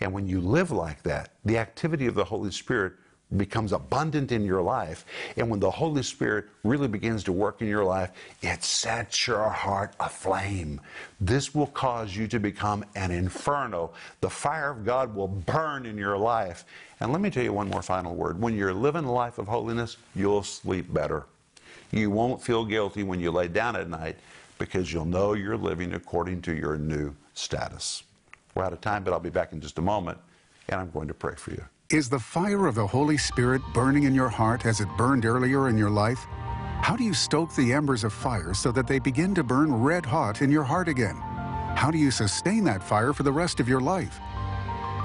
And 0.00 0.12
when 0.12 0.28
you 0.28 0.40
live 0.40 0.70
like 0.70 1.02
that, 1.02 1.30
the 1.44 1.58
activity 1.58 2.06
of 2.06 2.14
the 2.14 2.24
Holy 2.24 2.52
Spirit 2.52 2.92
becomes 3.36 3.72
abundant 3.72 4.30
in 4.30 4.44
your 4.44 4.62
life. 4.62 5.04
And 5.36 5.50
when 5.50 5.58
the 5.58 5.70
Holy 5.70 6.02
Spirit 6.02 6.46
really 6.62 6.86
begins 6.86 7.24
to 7.24 7.32
work 7.32 7.60
in 7.60 7.66
your 7.66 7.84
life, 7.84 8.12
it 8.42 8.62
sets 8.62 9.26
your 9.26 9.48
heart 9.48 9.94
aflame. 9.98 10.80
This 11.20 11.54
will 11.54 11.66
cause 11.66 12.16
you 12.16 12.28
to 12.28 12.38
become 12.38 12.84
an 12.94 13.10
inferno. 13.10 13.90
The 14.20 14.30
fire 14.30 14.70
of 14.70 14.84
God 14.84 15.14
will 15.14 15.28
burn 15.28 15.86
in 15.86 15.98
your 15.98 16.16
life. 16.16 16.64
And 17.00 17.12
let 17.12 17.20
me 17.20 17.30
tell 17.30 17.42
you 17.42 17.52
one 17.52 17.68
more 17.68 17.82
final 17.82 18.14
word. 18.14 18.40
When 18.40 18.56
you're 18.56 18.72
living 18.72 19.04
a 19.04 19.12
life 19.12 19.38
of 19.38 19.48
holiness, 19.48 19.96
you'll 20.14 20.44
sleep 20.44 20.92
better. 20.92 21.26
You 21.90 22.10
won't 22.10 22.42
feel 22.42 22.64
guilty 22.64 23.02
when 23.02 23.20
you 23.20 23.30
lay 23.30 23.48
down 23.48 23.76
at 23.76 23.88
night 23.88 24.16
because 24.58 24.92
you'll 24.92 25.04
know 25.04 25.34
you're 25.34 25.56
living 25.56 25.94
according 25.94 26.42
to 26.42 26.54
your 26.54 26.78
new 26.78 27.14
status. 27.34 28.02
We're 28.54 28.64
out 28.64 28.72
of 28.72 28.80
time, 28.80 29.04
but 29.04 29.12
I'll 29.12 29.20
be 29.20 29.30
back 29.30 29.52
in 29.52 29.60
just 29.60 29.78
a 29.78 29.82
moment, 29.82 30.18
and 30.68 30.80
I'm 30.80 30.90
going 30.90 31.08
to 31.08 31.14
pray 31.14 31.34
for 31.34 31.50
you. 31.50 31.64
Is 31.90 32.08
the 32.08 32.18
fire 32.18 32.66
of 32.66 32.74
the 32.74 32.86
Holy 32.86 33.16
Spirit 33.16 33.62
burning 33.72 34.02
in 34.02 34.14
your 34.14 34.28
heart 34.28 34.66
as 34.66 34.80
it 34.80 34.88
burned 34.96 35.24
earlier 35.24 35.68
in 35.68 35.78
your 35.78 35.88
life? 35.88 36.26
How 36.82 36.96
do 36.96 37.04
you 37.04 37.14
stoke 37.14 37.54
the 37.54 37.72
embers 37.72 38.02
of 38.02 38.12
fire 38.12 38.54
so 38.54 38.72
that 38.72 38.88
they 38.88 38.98
begin 38.98 39.36
to 39.36 39.44
burn 39.44 39.72
red 39.72 40.04
hot 40.04 40.42
in 40.42 40.50
your 40.50 40.64
heart 40.64 40.88
again? 40.88 41.14
How 41.76 41.92
do 41.92 41.98
you 41.98 42.10
sustain 42.10 42.64
that 42.64 42.82
fire 42.82 43.12
for 43.12 43.22
the 43.22 43.30
rest 43.30 43.60
of 43.60 43.68
your 43.68 43.80
life? 43.80 44.18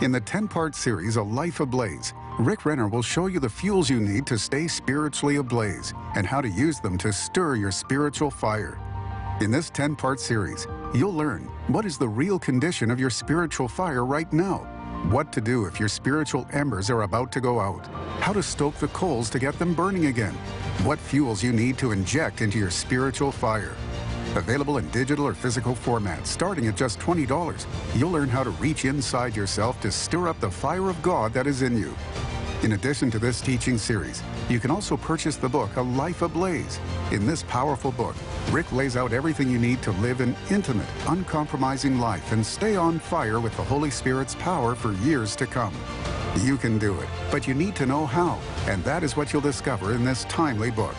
In 0.01 0.11
the 0.11 0.21
10 0.21 0.47
part 0.47 0.73
series, 0.73 1.17
A 1.17 1.21
Life 1.21 1.59
Ablaze, 1.59 2.15
Rick 2.39 2.65
Renner 2.65 2.87
will 2.87 3.03
show 3.03 3.27
you 3.27 3.39
the 3.39 3.47
fuels 3.47 3.87
you 3.87 3.99
need 3.99 4.25
to 4.25 4.39
stay 4.39 4.67
spiritually 4.67 5.35
ablaze 5.35 5.93
and 6.15 6.25
how 6.25 6.41
to 6.41 6.49
use 6.49 6.79
them 6.79 6.97
to 6.97 7.13
stir 7.13 7.57
your 7.57 7.71
spiritual 7.71 8.31
fire. 8.31 8.79
In 9.39 9.51
this 9.51 9.69
10 9.69 9.95
part 9.95 10.19
series, 10.19 10.65
you'll 10.95 11.13
learn 11.13 11.43
what 11.67 11.85
is 11.85 11.99
the 11.99 12.09
real 12.09 12.39
condition 12.39 12.89
of 12.89 12.99
your 12.99 13.11
spiritual 13.11 13.67
fire 13.67 14.03
right 14.03 14.33
now 14.33 14.70
what 15.09 15.33
to 15.33 15.41
do 15.41 15.65
if 15.65 15.79
your 15.79 15.89
spiritual 15.89 16.45
embers 16.53 16.89
are 16.89 17.01
about 17.01 17.31
to 17.31 17.41
go 17.41 17.59
out. 17.59 17.87
How 18.19 18.33
to 18.33 18.43
stoke 18.43 18.75
the 18.75 18.87
coals 18.89 19.29
to 19.31 19.39
get 19.39 19.57
them 19.57 19.73
burning 19.73 20.05
again. 20.05 20.33
What 20.83 20.99
fuels 20.99 21.43
you 21.43 21.51
need 21.51 21.77
to 21.79 21.91
inject 21.91 22.41
into 22.41 22.59
your 22.59 22.69
spiritual 22.69 23.31
fire. 23.31 23.75
Available 24.35 24.77
in 24.77 24.89
digital 24.89 25.27
or 25.27 25.33
physical 25.33 25.75
format, 25.75 26.25
starting 26.25 26.67
at 26.67 26.77
just 26.77 26.99
$20. 26.99 27.65
You'll 27.95 28.11
learn 28.11 28.29
how 28.29 28.43
to 28.43 28.51
reach 28.51 28.85
inside 28.85 29.35
yourself 29.35 29.81
to 29.81 29.91
stir 29.91 30.27
up 30.27 30.39
the 30.39 30.51
fire 30.51 30.89
of 30.89 31.01
God 31.01 31.33
that 31.33 31.47
is 31.47 31.61
in 31.63 31.77
you. 31.77 31.95
In 32.63 32.73
addition 32.73 33.09
to 33.09 33.17
this 33.17 33.41
teaching 33.41 33.79
series, 33.79 34.21
you 34.47 34.59
can 34.59 34.69
also 34.69 34.95
purchase 34.95 35.35
the 35.35 35.49
book 35.49 35.77
A 35.77 35.81
Life 35.81 36.21
Ablaze. 36.21 36.79
In 37.11 37.25
this 37.25 37.41
powerful 37.41 37.91
book, 37.91 38.15
Rick 38.51 38.71
lays 38.71 38.95
out 38.95 39.13
everything 39.13 39.49
you 39.49 39.57
need 39.57 39.81
to 39.81 39.89
live 39.93 40.21
an 40.21 40.35
intimate, 40.51 40.85
uncompromising 41.07 41.97
life 41.97 42.31
and 42.31 42.45
stay 42.45 42.75
on 42.75 42.99
fire 42.99 43.39
with 43.39 43.57
the 43.57 43.63
Holy 43.63 43.89
Spirit's 43.89 44.35
power 44.35 44.75
for 44.75 44.93
years 44.97 45.35
to 45.37 45.47
come. 45.47 45.73
You 46.41 46.55
can 46.55 46.77
do 46.77 46.99
it, 46.99 47.09
but 47.31 47.47
you 47.47 47.55
need 47.55 47.75
to 47.77 47.87
know 47.87 48.05
how, 48.05 48.37
and 48.67 48.83
that 48.83 49.01
is 49.01 49.17
what 49.17 49.33
you'll 49.33 49.41
discover 49.41 49.95
in 49.95 50.05
this 50.05 50.25
timely 50.25 50.69
book. 50.69 50.95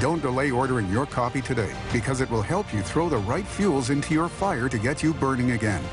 Don't 0.00 0.22
delay 0.22 0.50
ordering 0.50 0.90
your 0.90 1.04
copy 1.04 1.42
today 1.42 1.74
because 1.92 2.22
it 2.22 2.30
will 2.30 2.40
help 2.40 2.72
you 2.72 2.80
throw 2.80 3.10
the 3.10 3.18
right 3.18 3.46
fuels 3.46 3.90
into 3.90 4.14
your 4.14 4.28
fire 4.30 4.70
to 4.70 4.78
get 4.78 5.02
you 5.02 5.12
burning 5.12 5.50
again. 5.50 5.84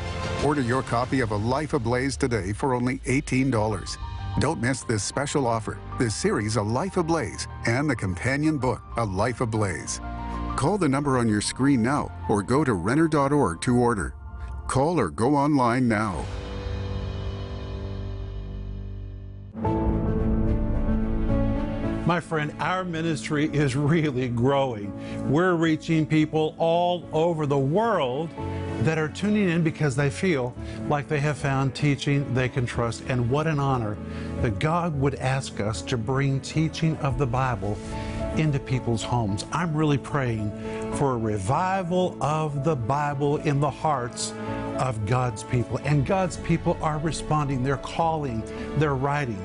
Order 0.45 0.62
your 0.62 0.84
copy 0.84 1.19
of 1.19 1.31
A 1.31 1.36
Life 1.36 1.73
Ablaze 1.73 2.15
today 2.15 2.53
for 2.53 2.73
only 2.73 2.99
$18. 2.99 3.97
Don't 4.39 4.61
miss 4.61 4.83
this 4.83 5.01
special 5.01 5.47
offer, 5.47 5.79
this 5.97 6.13
series, 6.13 6.57
A 6.57 6.61
Life 6.61 6.97
Ablaze, 6.97 7.47
and 7.67 7.89
the 7.89 7.95
companion 7.95 8.57
book, 8.57 8.81
A 8.97 9.05
Life 9.05 9.39
Ablaze. 9.39 10.01
Call 10.57 10.77
the 10.77 10.89
number 10.89 11.17
on 11.17 11.29
your 11.29 11.39
screen 11.39 11.81
now 11.81 12.11
or 12.27 12.43
go 12.43 12.65
to 12.65 12.73
Renner.org 12.73 13.61
to 13.61 13.77
order. 13.77 14.13
Call 14.67 14.99
or 14.99 15.09
go 15.09 15.35
online 15.35 15.87
now. 15.87 16.25
My 22.05 22.19
friend, 22.19 22.53
our 22.59 22.83
ministry 22.83 23.45
is 23.45 23.75
really 23.75 24.27
growing. 24.27 24.91
We're 25.31 25.55
reaching 25.55 26.05
people 26.05 26.55
all 26.57 27.07
over 27.13 27.45
the 27.47 27.57
world 27.57 28.29
that 28.85 28.99
are 28.99 29.09
tuning 29.09 29.49
in 29.49 29.63
because 29.63 29.95
they 29.95 30.11
feel 30.11 30.55
like 30.87 31.07
they 31.07 31.19
have 31.19 31.37
found 31.37 31.73
teaching 31.73 32.31
they 32.35 32.47
can 32.47 32.67
trust. 32.67 33.03
And 33.07 33.27
what 33.31 33.47
an 33.47 33.59
honor 33.59 33.97
that 34.41 34.59
God 34.59 34.97
would 35.01 35.15
ask 35.15 35.59
us 35.59 35.81
to 35.83 35.97
bring 35.97 36.39
teaching 36.39 36.95
of 36.97 37.17
the 37.17 37.25
Bible 37.25 37.79
into 38.37 38.59
people's 38.59 39.01
homes. 39.01 39.43
I'm 39.51 39.73
really 39.73 39.97
praying 39.97 40.51
for 40.97 41.13
a 41.13 41.17
revival 41.17 42.15
of 42.21 42.63
the 42.63 42.75
Bible 42.75 43.37
in 43.37 43.59
the 43.59 43.71
hearts 43.71 44.33
of 44.77 45.03
God's 45.07 45.41
people. 45.41 45.79
And 45.83 46.05
God's 46.05 46.37
people 46.37 46.77
are 46.79 46.99
responding, 46.99 47.63
they're 47.63 47.77
calling, 47.77 48.43
they're 48.77 48.93
writing. 48.93 49.39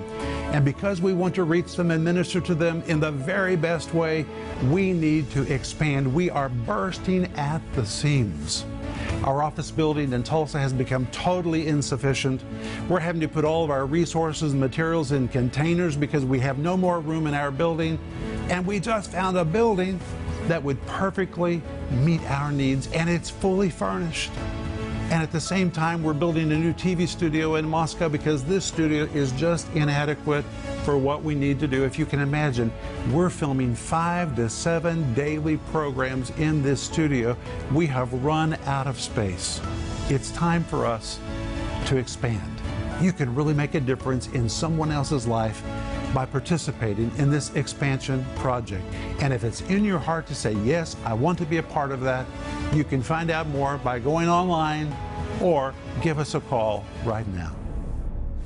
And 0.52 0.66
because 0.66 1.00
we 1.00 1.14
want 1.14 1.34
to 1.36 1.44
reach 1.44 1.76
them 1.76 1.92
and 1.92 2.04
minister 2.04 2.42
to 2.42 2.54
them 2.54 2.82
in 2.88 3.00
the 3.00 3.12
very 3.12 3.56
best 3.56 3.94
way, 3.94 4.26
we 4.68 4.92
need 4.92 5.30
to 5.30 5.50
expand. 5.50 6.12
We 6.12 6.28
are 6.28 6.50
bursting 6.50 7.24
at 7.36 7.62
the 7.72 7.86
seams. 7.86 8.66
Our 9.24 9.42
office 9.42 9.70
building 9.70 10.14
in 10.14 10.22
Tulsa 10.22 10.58
has 10.58 10.72
become 10.72 11.06
totally 11.08 11.66
insufficient. 11.66 12.42
We're 12.88 13.00
having 13.00 13.20
to 13.20 13.28
put 13.28 13.44
all 13.44 13.62
of 13.62 13.70
our 13.70 13.84
resources 13.84 14.52
and 14.52 14.60
materials 14.60 15.12
in 15.12 15.28
containers 15.28 15.94
because 15.94 16.24
we 16.24 16.38
have 16.40 16.58
no 16.58 16.74
more 16.74 17.00
room 17.00 17.26
in 17.26 17.34
our 17.34 17.50
building. 17.50 17.98
And 18.48 18.66
we 18.66 18.80
just 18.80 19.12
found 19.12 19.36
a 19.36 19.44
building 19.44 20.00
that 20.48 20.62
would 20.62 20.84
perfectly 20.86 21.60
meet 21.90 22.22
our 22.30 22.50
needs, 22.50 22.90
and 22.92 23.10
it's 23.10 23.28
fully 23.28 23.68
furnished. 23.68 24.30
And 25.10 25.24
at 25.24 25.32
the 25.32 25.40
same 25.40 25.72
time, 25.72 26.04
we're 26.04 26.14
building 26.14 26.52
a 26.52 26.56
new 26.56 26.72
TV 26.72 27.08
studio 27.08 27.56
in 27.56 27.68
Moscow 27.68 28.08
because 28.08 28.44
this 28.44 28.64
studio 28.64 29.04
is 29.06 29.32
just 29.32 29.68
inadequate 29.74 30.44
for 30.84 30.96
what 30.96 31.24
we 31.24 31.34
need 31.34 31.58
to 31.58 31.66
do. 31.66 31.84
If 31.84 31.98
you 31.98 32.06
can 32.06 32.20
imagine, 32.20 32.72
we're 33.10 33.28
filming 33.28 33.74
five 33.74 34.36
to 34.36 34.48
seven 34.48 35.12
daily 35.14 35.56
programs 35.72 36.30
in 36.38 36.62
this 36.62 36.80
studio. 36.80 37.36
We 37.72 37.88
have 37.88 38.12
run 38.24 38.54
out 38.66 38.86
of 38.86 39.00
space. 39.00 39.60
It's 40.08 40.30
time 40.30 40.62
for 40.62 40.86
us 40.86 41.18
to 41.86 41.96
expand. 41.96 42.60
You 43.02 43.12
can 43.12 43.34
really 43.34 43.54
make 43.54 43.74
a 43.74 43.80
difference 43.80 44.28
in 44.28 44.48
someone 44.48 44.92
else's 44.92 45.26
life 45.26 45.64
by 46.14 46.26
participating 46.26 47.10
in 47.18 47.30
this 47.30 47.54
expansion 47.54 48.24
project. 48.36 48.84
And 49.20 49.32
if 49.32 49.44
it's 49.44 49.60
in 49.62 49.84
your 49.84 49.98
heart 49.98 50.26
to 50.28 50.34
say, 50.34 50.52
Yes, 50.64 50.96
I 51.04 51.14
want 51.14 51.38
to 51.38 51.44
be 51.44 51.58
a 51.58 51.62
part 51.62 51.92
of 51.92 52.00
that, 52.02 52.26
you 52.72 52.84
can 52.84 53.02
find 53.02 53.30
out 53.30 53.46
more 53.48 53.78
by 53.78 53.98
going 53.98 54.28
online 54.28 54.94
or 55.40 55.74
give 56.02 56.18
us 56.18 56.34
a 56.34 56.40
call 56.40 56.84
right 57.04 57.26
now. 57.28 57.54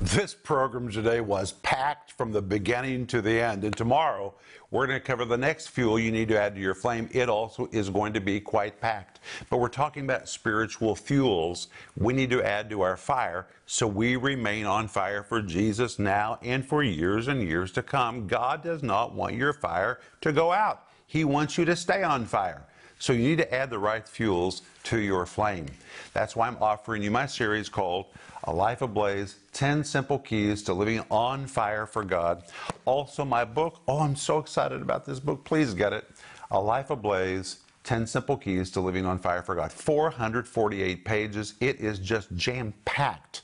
This 0.01 0.33
program 0.33 0.91
today 0.91 1.21
was 1.21 1.53
packed 1.53 2.11
from 2.11 2.33
the 2.33 2.41
beginning 2.41 3.07
to 3.07 3.21
the 3.21 3.39
end. 3.39 3.63
And 3.63 3.75
tomorrow, 3.75 4.33
we're 4.69 4.87
going 4.87 4.99
to 4.99 5.05
cover 5.05 5.23
the 5.23 5.37
next 5.37 5.67
fuel 5.67 5.97
you 5.97 6.11
need 6.11 6.27
to 6.29 6.39
add 6.39 6.55
to 6.55 6.61
your 6.61 6.75
flame. 6.75 7.07
It 7.13 7.29
also 7.29 7.69
is 7.71 7.89
going 7.89 8.11
to 8.13 8.19
be 8.19 8.41
quite 8.41 8.81
packed. 8.81 9.21
But 9.49 9.57
we're 9.57 9.69
talking 9.69 10.03
about 10.03 10.27
spiritual 10.27 10.95
fuels 10.95 11.69
we 11.95 12.13
need 12.13 12.29
to 12.31 12.43
add 12.43 12.69
to 12.71 12.81
our 12.81 12.97
fire 12.97 13.47
so 13.65 13.87
we 13.87 14.17
remain 14.17 14.65
on 14.65 14.89
fire 14.89 15.23
for 15.23 15.41
Jesus 15.41 15.97
now 15.97 16.39
and 16.41 16.65
for 16.65 16.83
years 16.83 17.29
and 17.29 17.41
years 17.41 17.71
to 17.71 17.81
come. 17.81 18.27
God 18.27 18.63
does 18.63 18.83
not 18.83 19.15
want 19.15 19.35
your 19.35 19.53
fire 19.53 20.01
to 20.21 20.33
go 20.33 20.51
out, 20.51 20.89
He 21.07 21.23
wants 21.23 21.57
you 21.57 21.63
to 21.65 21.75
stay 21.75 22.03
on 22.03 22.25
fire. 22.25 22.67
So 22.99 23.13
you 23.13 23.27
need 23.27 23.37
to 23.39 23.53
add 23.53 23.69
the 23.69 23.79
right 23.79 24.07
fuels 24.07 24.61
to 24.83 24.99
your 24.99 25.25
flame. 25.25 25.67
That's 26.13 26.35
why 26.35 26.47
I'm 26.47 26.57
offering 26.61 27.03
you 27.03 27.11
my 27.11 27.25
series 27.25 27.69
called 27.69 28.05
A 28.45 28.53
Life 28.53 28.81
Ablaze 28.81 29.35
10 29.53 29.83
Simple 29.83 30.19
Keys 30.19 30.63
to 30.63 30.73
Living 30.73 31.03
on 31.11 31.45
Fire 31.45 31.85
for 31.85 32.03
God. 32.03 32.43
Also, 32.85 33.25
my 33.25 33.43
book. 33.43 33.81
Oh, 33.87 33.99
I'm 33.99 34.15
so 34.15 34.39
excited 34.39 34.81
about 34.81 35.05
this 35.05 35.19
book. 35.19 35.43
Please 35.43 35.73
get 35.73 35.93
it. 35.93 36.09
A 36.51 36.59
Life 36.59 36.89
Ablaze 36.89 37.59
10 37.83 38.07
Simple 38.07 38.37
Keys 38.37 38.71
to 38.71 38.81
Living 38.81 39.05
on 39.05 39.19
Fire 39.19 39.41
for 39.41 39.55
God. 39.55 39.71
448 39.71 41.03
pages. 41.03 41.55
It 41.59 41.79
is 41.79 41.99
just 41.99 42.33
jam 42.35 42.73
packed 42.85 43.41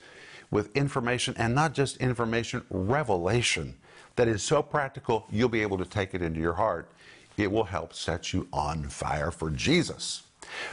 with 0.49 0.75
information 0.75 1.33
and 1.37 1.53
not 1.53 1.73
just 1.73 1.97
information, 1.97 2.63
revelation 2.69 3.75
that 4.15 4.27
is 4.27 4.43
so 4.43 4.61
practical 4.61 5.25
you'll 5.29 5.49
be 5.49 5.61
able 5.61 5.77
to 5.77 5.85
take 5.85 6.13
it 6.13 6.21
into 6.21 6.39
your 6.39 6.53
heart 6.53 6.91
it 7.37 7.51
will 7.51 7.63
help 7.63 7.93
set 7.93 8.33
you 8.33 8.47
on 8.51 8.83
fire 8.89 9.31
for 9.31 9.49
Jesus. 9.49 10.23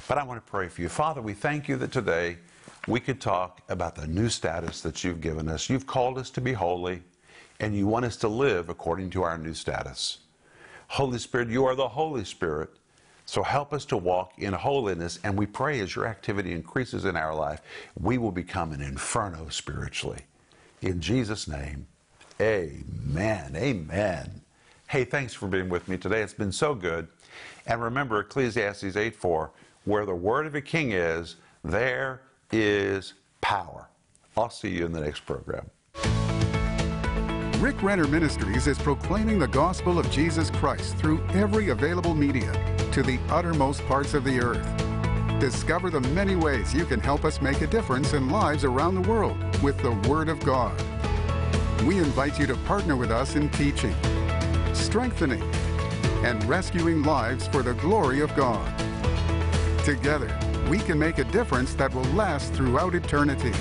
But 0.06 0.18
I 0.18 0.22
want 0.24 0.44
to 0.44 0.50
pray 0.50 0.68
for 0.68 0.82
you. 0.82 0.88
Father, 0.88 1.22
we 1.22 1.34
thank 1.34 1.68
you 1.68 1.76
that 1.76 1.92
today 1.92 2.38
we 2.86 3.00
could 3.00 3.20
talk 3.20 3.60
about 3.68 3.94
the 3.94 4.06
new 4.06 4.28
status 4.28 4.80
that 4.80 5.04
you've 5.04 5.20
given 5.20 5.48
us. 5.48 5.68
You've 5.68 5.86
called 5.86 6.18
us 6.18 6.30
to 6.30 6.40
be 6.40 6.52
holy, 6.52 7.02
and 7.60 7.76
you 7.76 7.86
want 7.86 8.04
us 8.04 8.16
to 8.18 8.28
live 8.28 8.68
according 8.68 9.10
to 9.10 9.22
our 9.22 9.38
new 9.38 9.54
status. 9.54 10.18
Holy 10.88 11.18
Spirit, 11.18 11.48
you 11.48 11.66
are 11.66 11.74
the 11.74 11.88
Holy 11.88 12.24
Spirit. 12.24 12.70
So 13.26 13.42
help 13.42 13.74
us 13.74 13.84
to 13.86 13.96
walk 13.98 14.32
in 14.38 14.54
holiness, 14.54 15.18
and 15.22 15.36
we 15.36 15.44
pray 15.44 15.80
as 15.80 15.94
your 15.94 16.06
activity 16.06 16.52
increases 16.52 17.04
in 17.04 17.14
our 17.14 17.34
life, 17.34 17.60
we 18.00 18.16
will 18.16 18.32
become 18.32 18.72
an 18.72 18.80
inferno 18.80 19.50
spiritually. 19.50 20.20
In 20.80 20.98
Jesus' 21.00 21.46
name, 21.46 21.86
amen. 22.40 23.54
Amen. 23.54 24.40
Hey, 24.88 25.04
thanks 25.04 25.34
for 25.34 25.48
being 25.48 25.68
with 25.68 25.86
me 25.86 25.98
today. 25.98 26.22
It's 26.22 26.32
been 26.32 26.50
so 26.50 26.74
good. 26.74 27.08
And 27.66 27.82
remember 27.82 28.20
Ecclesiastes 28.20 28.96
8 28.96 29.14
4, 29.14 29.50
where 29.84 30.06
the 30.06 30.14
word 30.14 30.46
of 30.46 30.54
a 30.54 30.62
king 30.62 30.92
is, 30.92 31.36
there 31.62 32.22
is 32.50 33.12
power. 33.42 33.90
I'll 34.34 34.48
see 34.48 34.70
you 34.70 34.86
in 34.86 34.92
the 34.92 35.00
next 35.00 35.26
program. 35.26 35.68
Rick 37.60 37.82
Renner 37.82 38.06
Ministries 38.06 38.66
is 38.66 38.78
proclaiming 38.78 39.38
the 39.38 39.48
gospel 39.48 39.98
of 39.98 40.10
Jesus 40.10 40.48
Christ 40.48 40.96
through 40.96 41.22
every 41.34 41.68
available 41.68 42.14
media 42.14 42.50
to 42.92 43.02
the 43.02 43.18
uttermost 43.28 43.84
parts 43.84 44.14
of 44.14 44.24
the 44.24 44.40
earth. 44.40 44.66
Discover 45.38 45.90
the 45.90 46.00
many 46.00 46.34
ways 46.34 46.72
you 46.72 46.86
can 46.86 47.00
help 47.00 47.26
us 47.26 47.42
make 47.42 47.60
a 47.60 47.66
difference 47.66 48.14
in 48.14 48.30
lives 48.30 48.64
around 48.64 48.94
the 48.94 49.06
world 49.06 49.36
with 49.62 49.76
the 49.82 49.92
Word 50.08 50.30
of 50.30 50.40
God. 50.40 50.80
We 51.84 51.98
invite 51.98 52.38
you 52.38 52.46
to 52.46 52.56
partner 52.58 52.96
with 52.96 53.10
us 53.10 53.36
in 53.36 53.50
teaching 53.50 53.94
strengthening, 54.78 55.42
and 56.24 56.42
rescuing 56.44 57.02
lives 57.02 57.46
for 57.48 57.62
the 57.62 57.74
glory 57.74 58.20
of 58.20 58.34
God. 58.34 58.66
Together, 59.84 60.36
we 60.68 60.78
can 60.78 60.98
make 60.98 61.18
a 61.18 61.24
difference 61.24 61.74
that 61.74 61.92
will 61.94 62.04
last 62.14 62.52
throughout 62.54 62.94
eternity. 62.94 63.52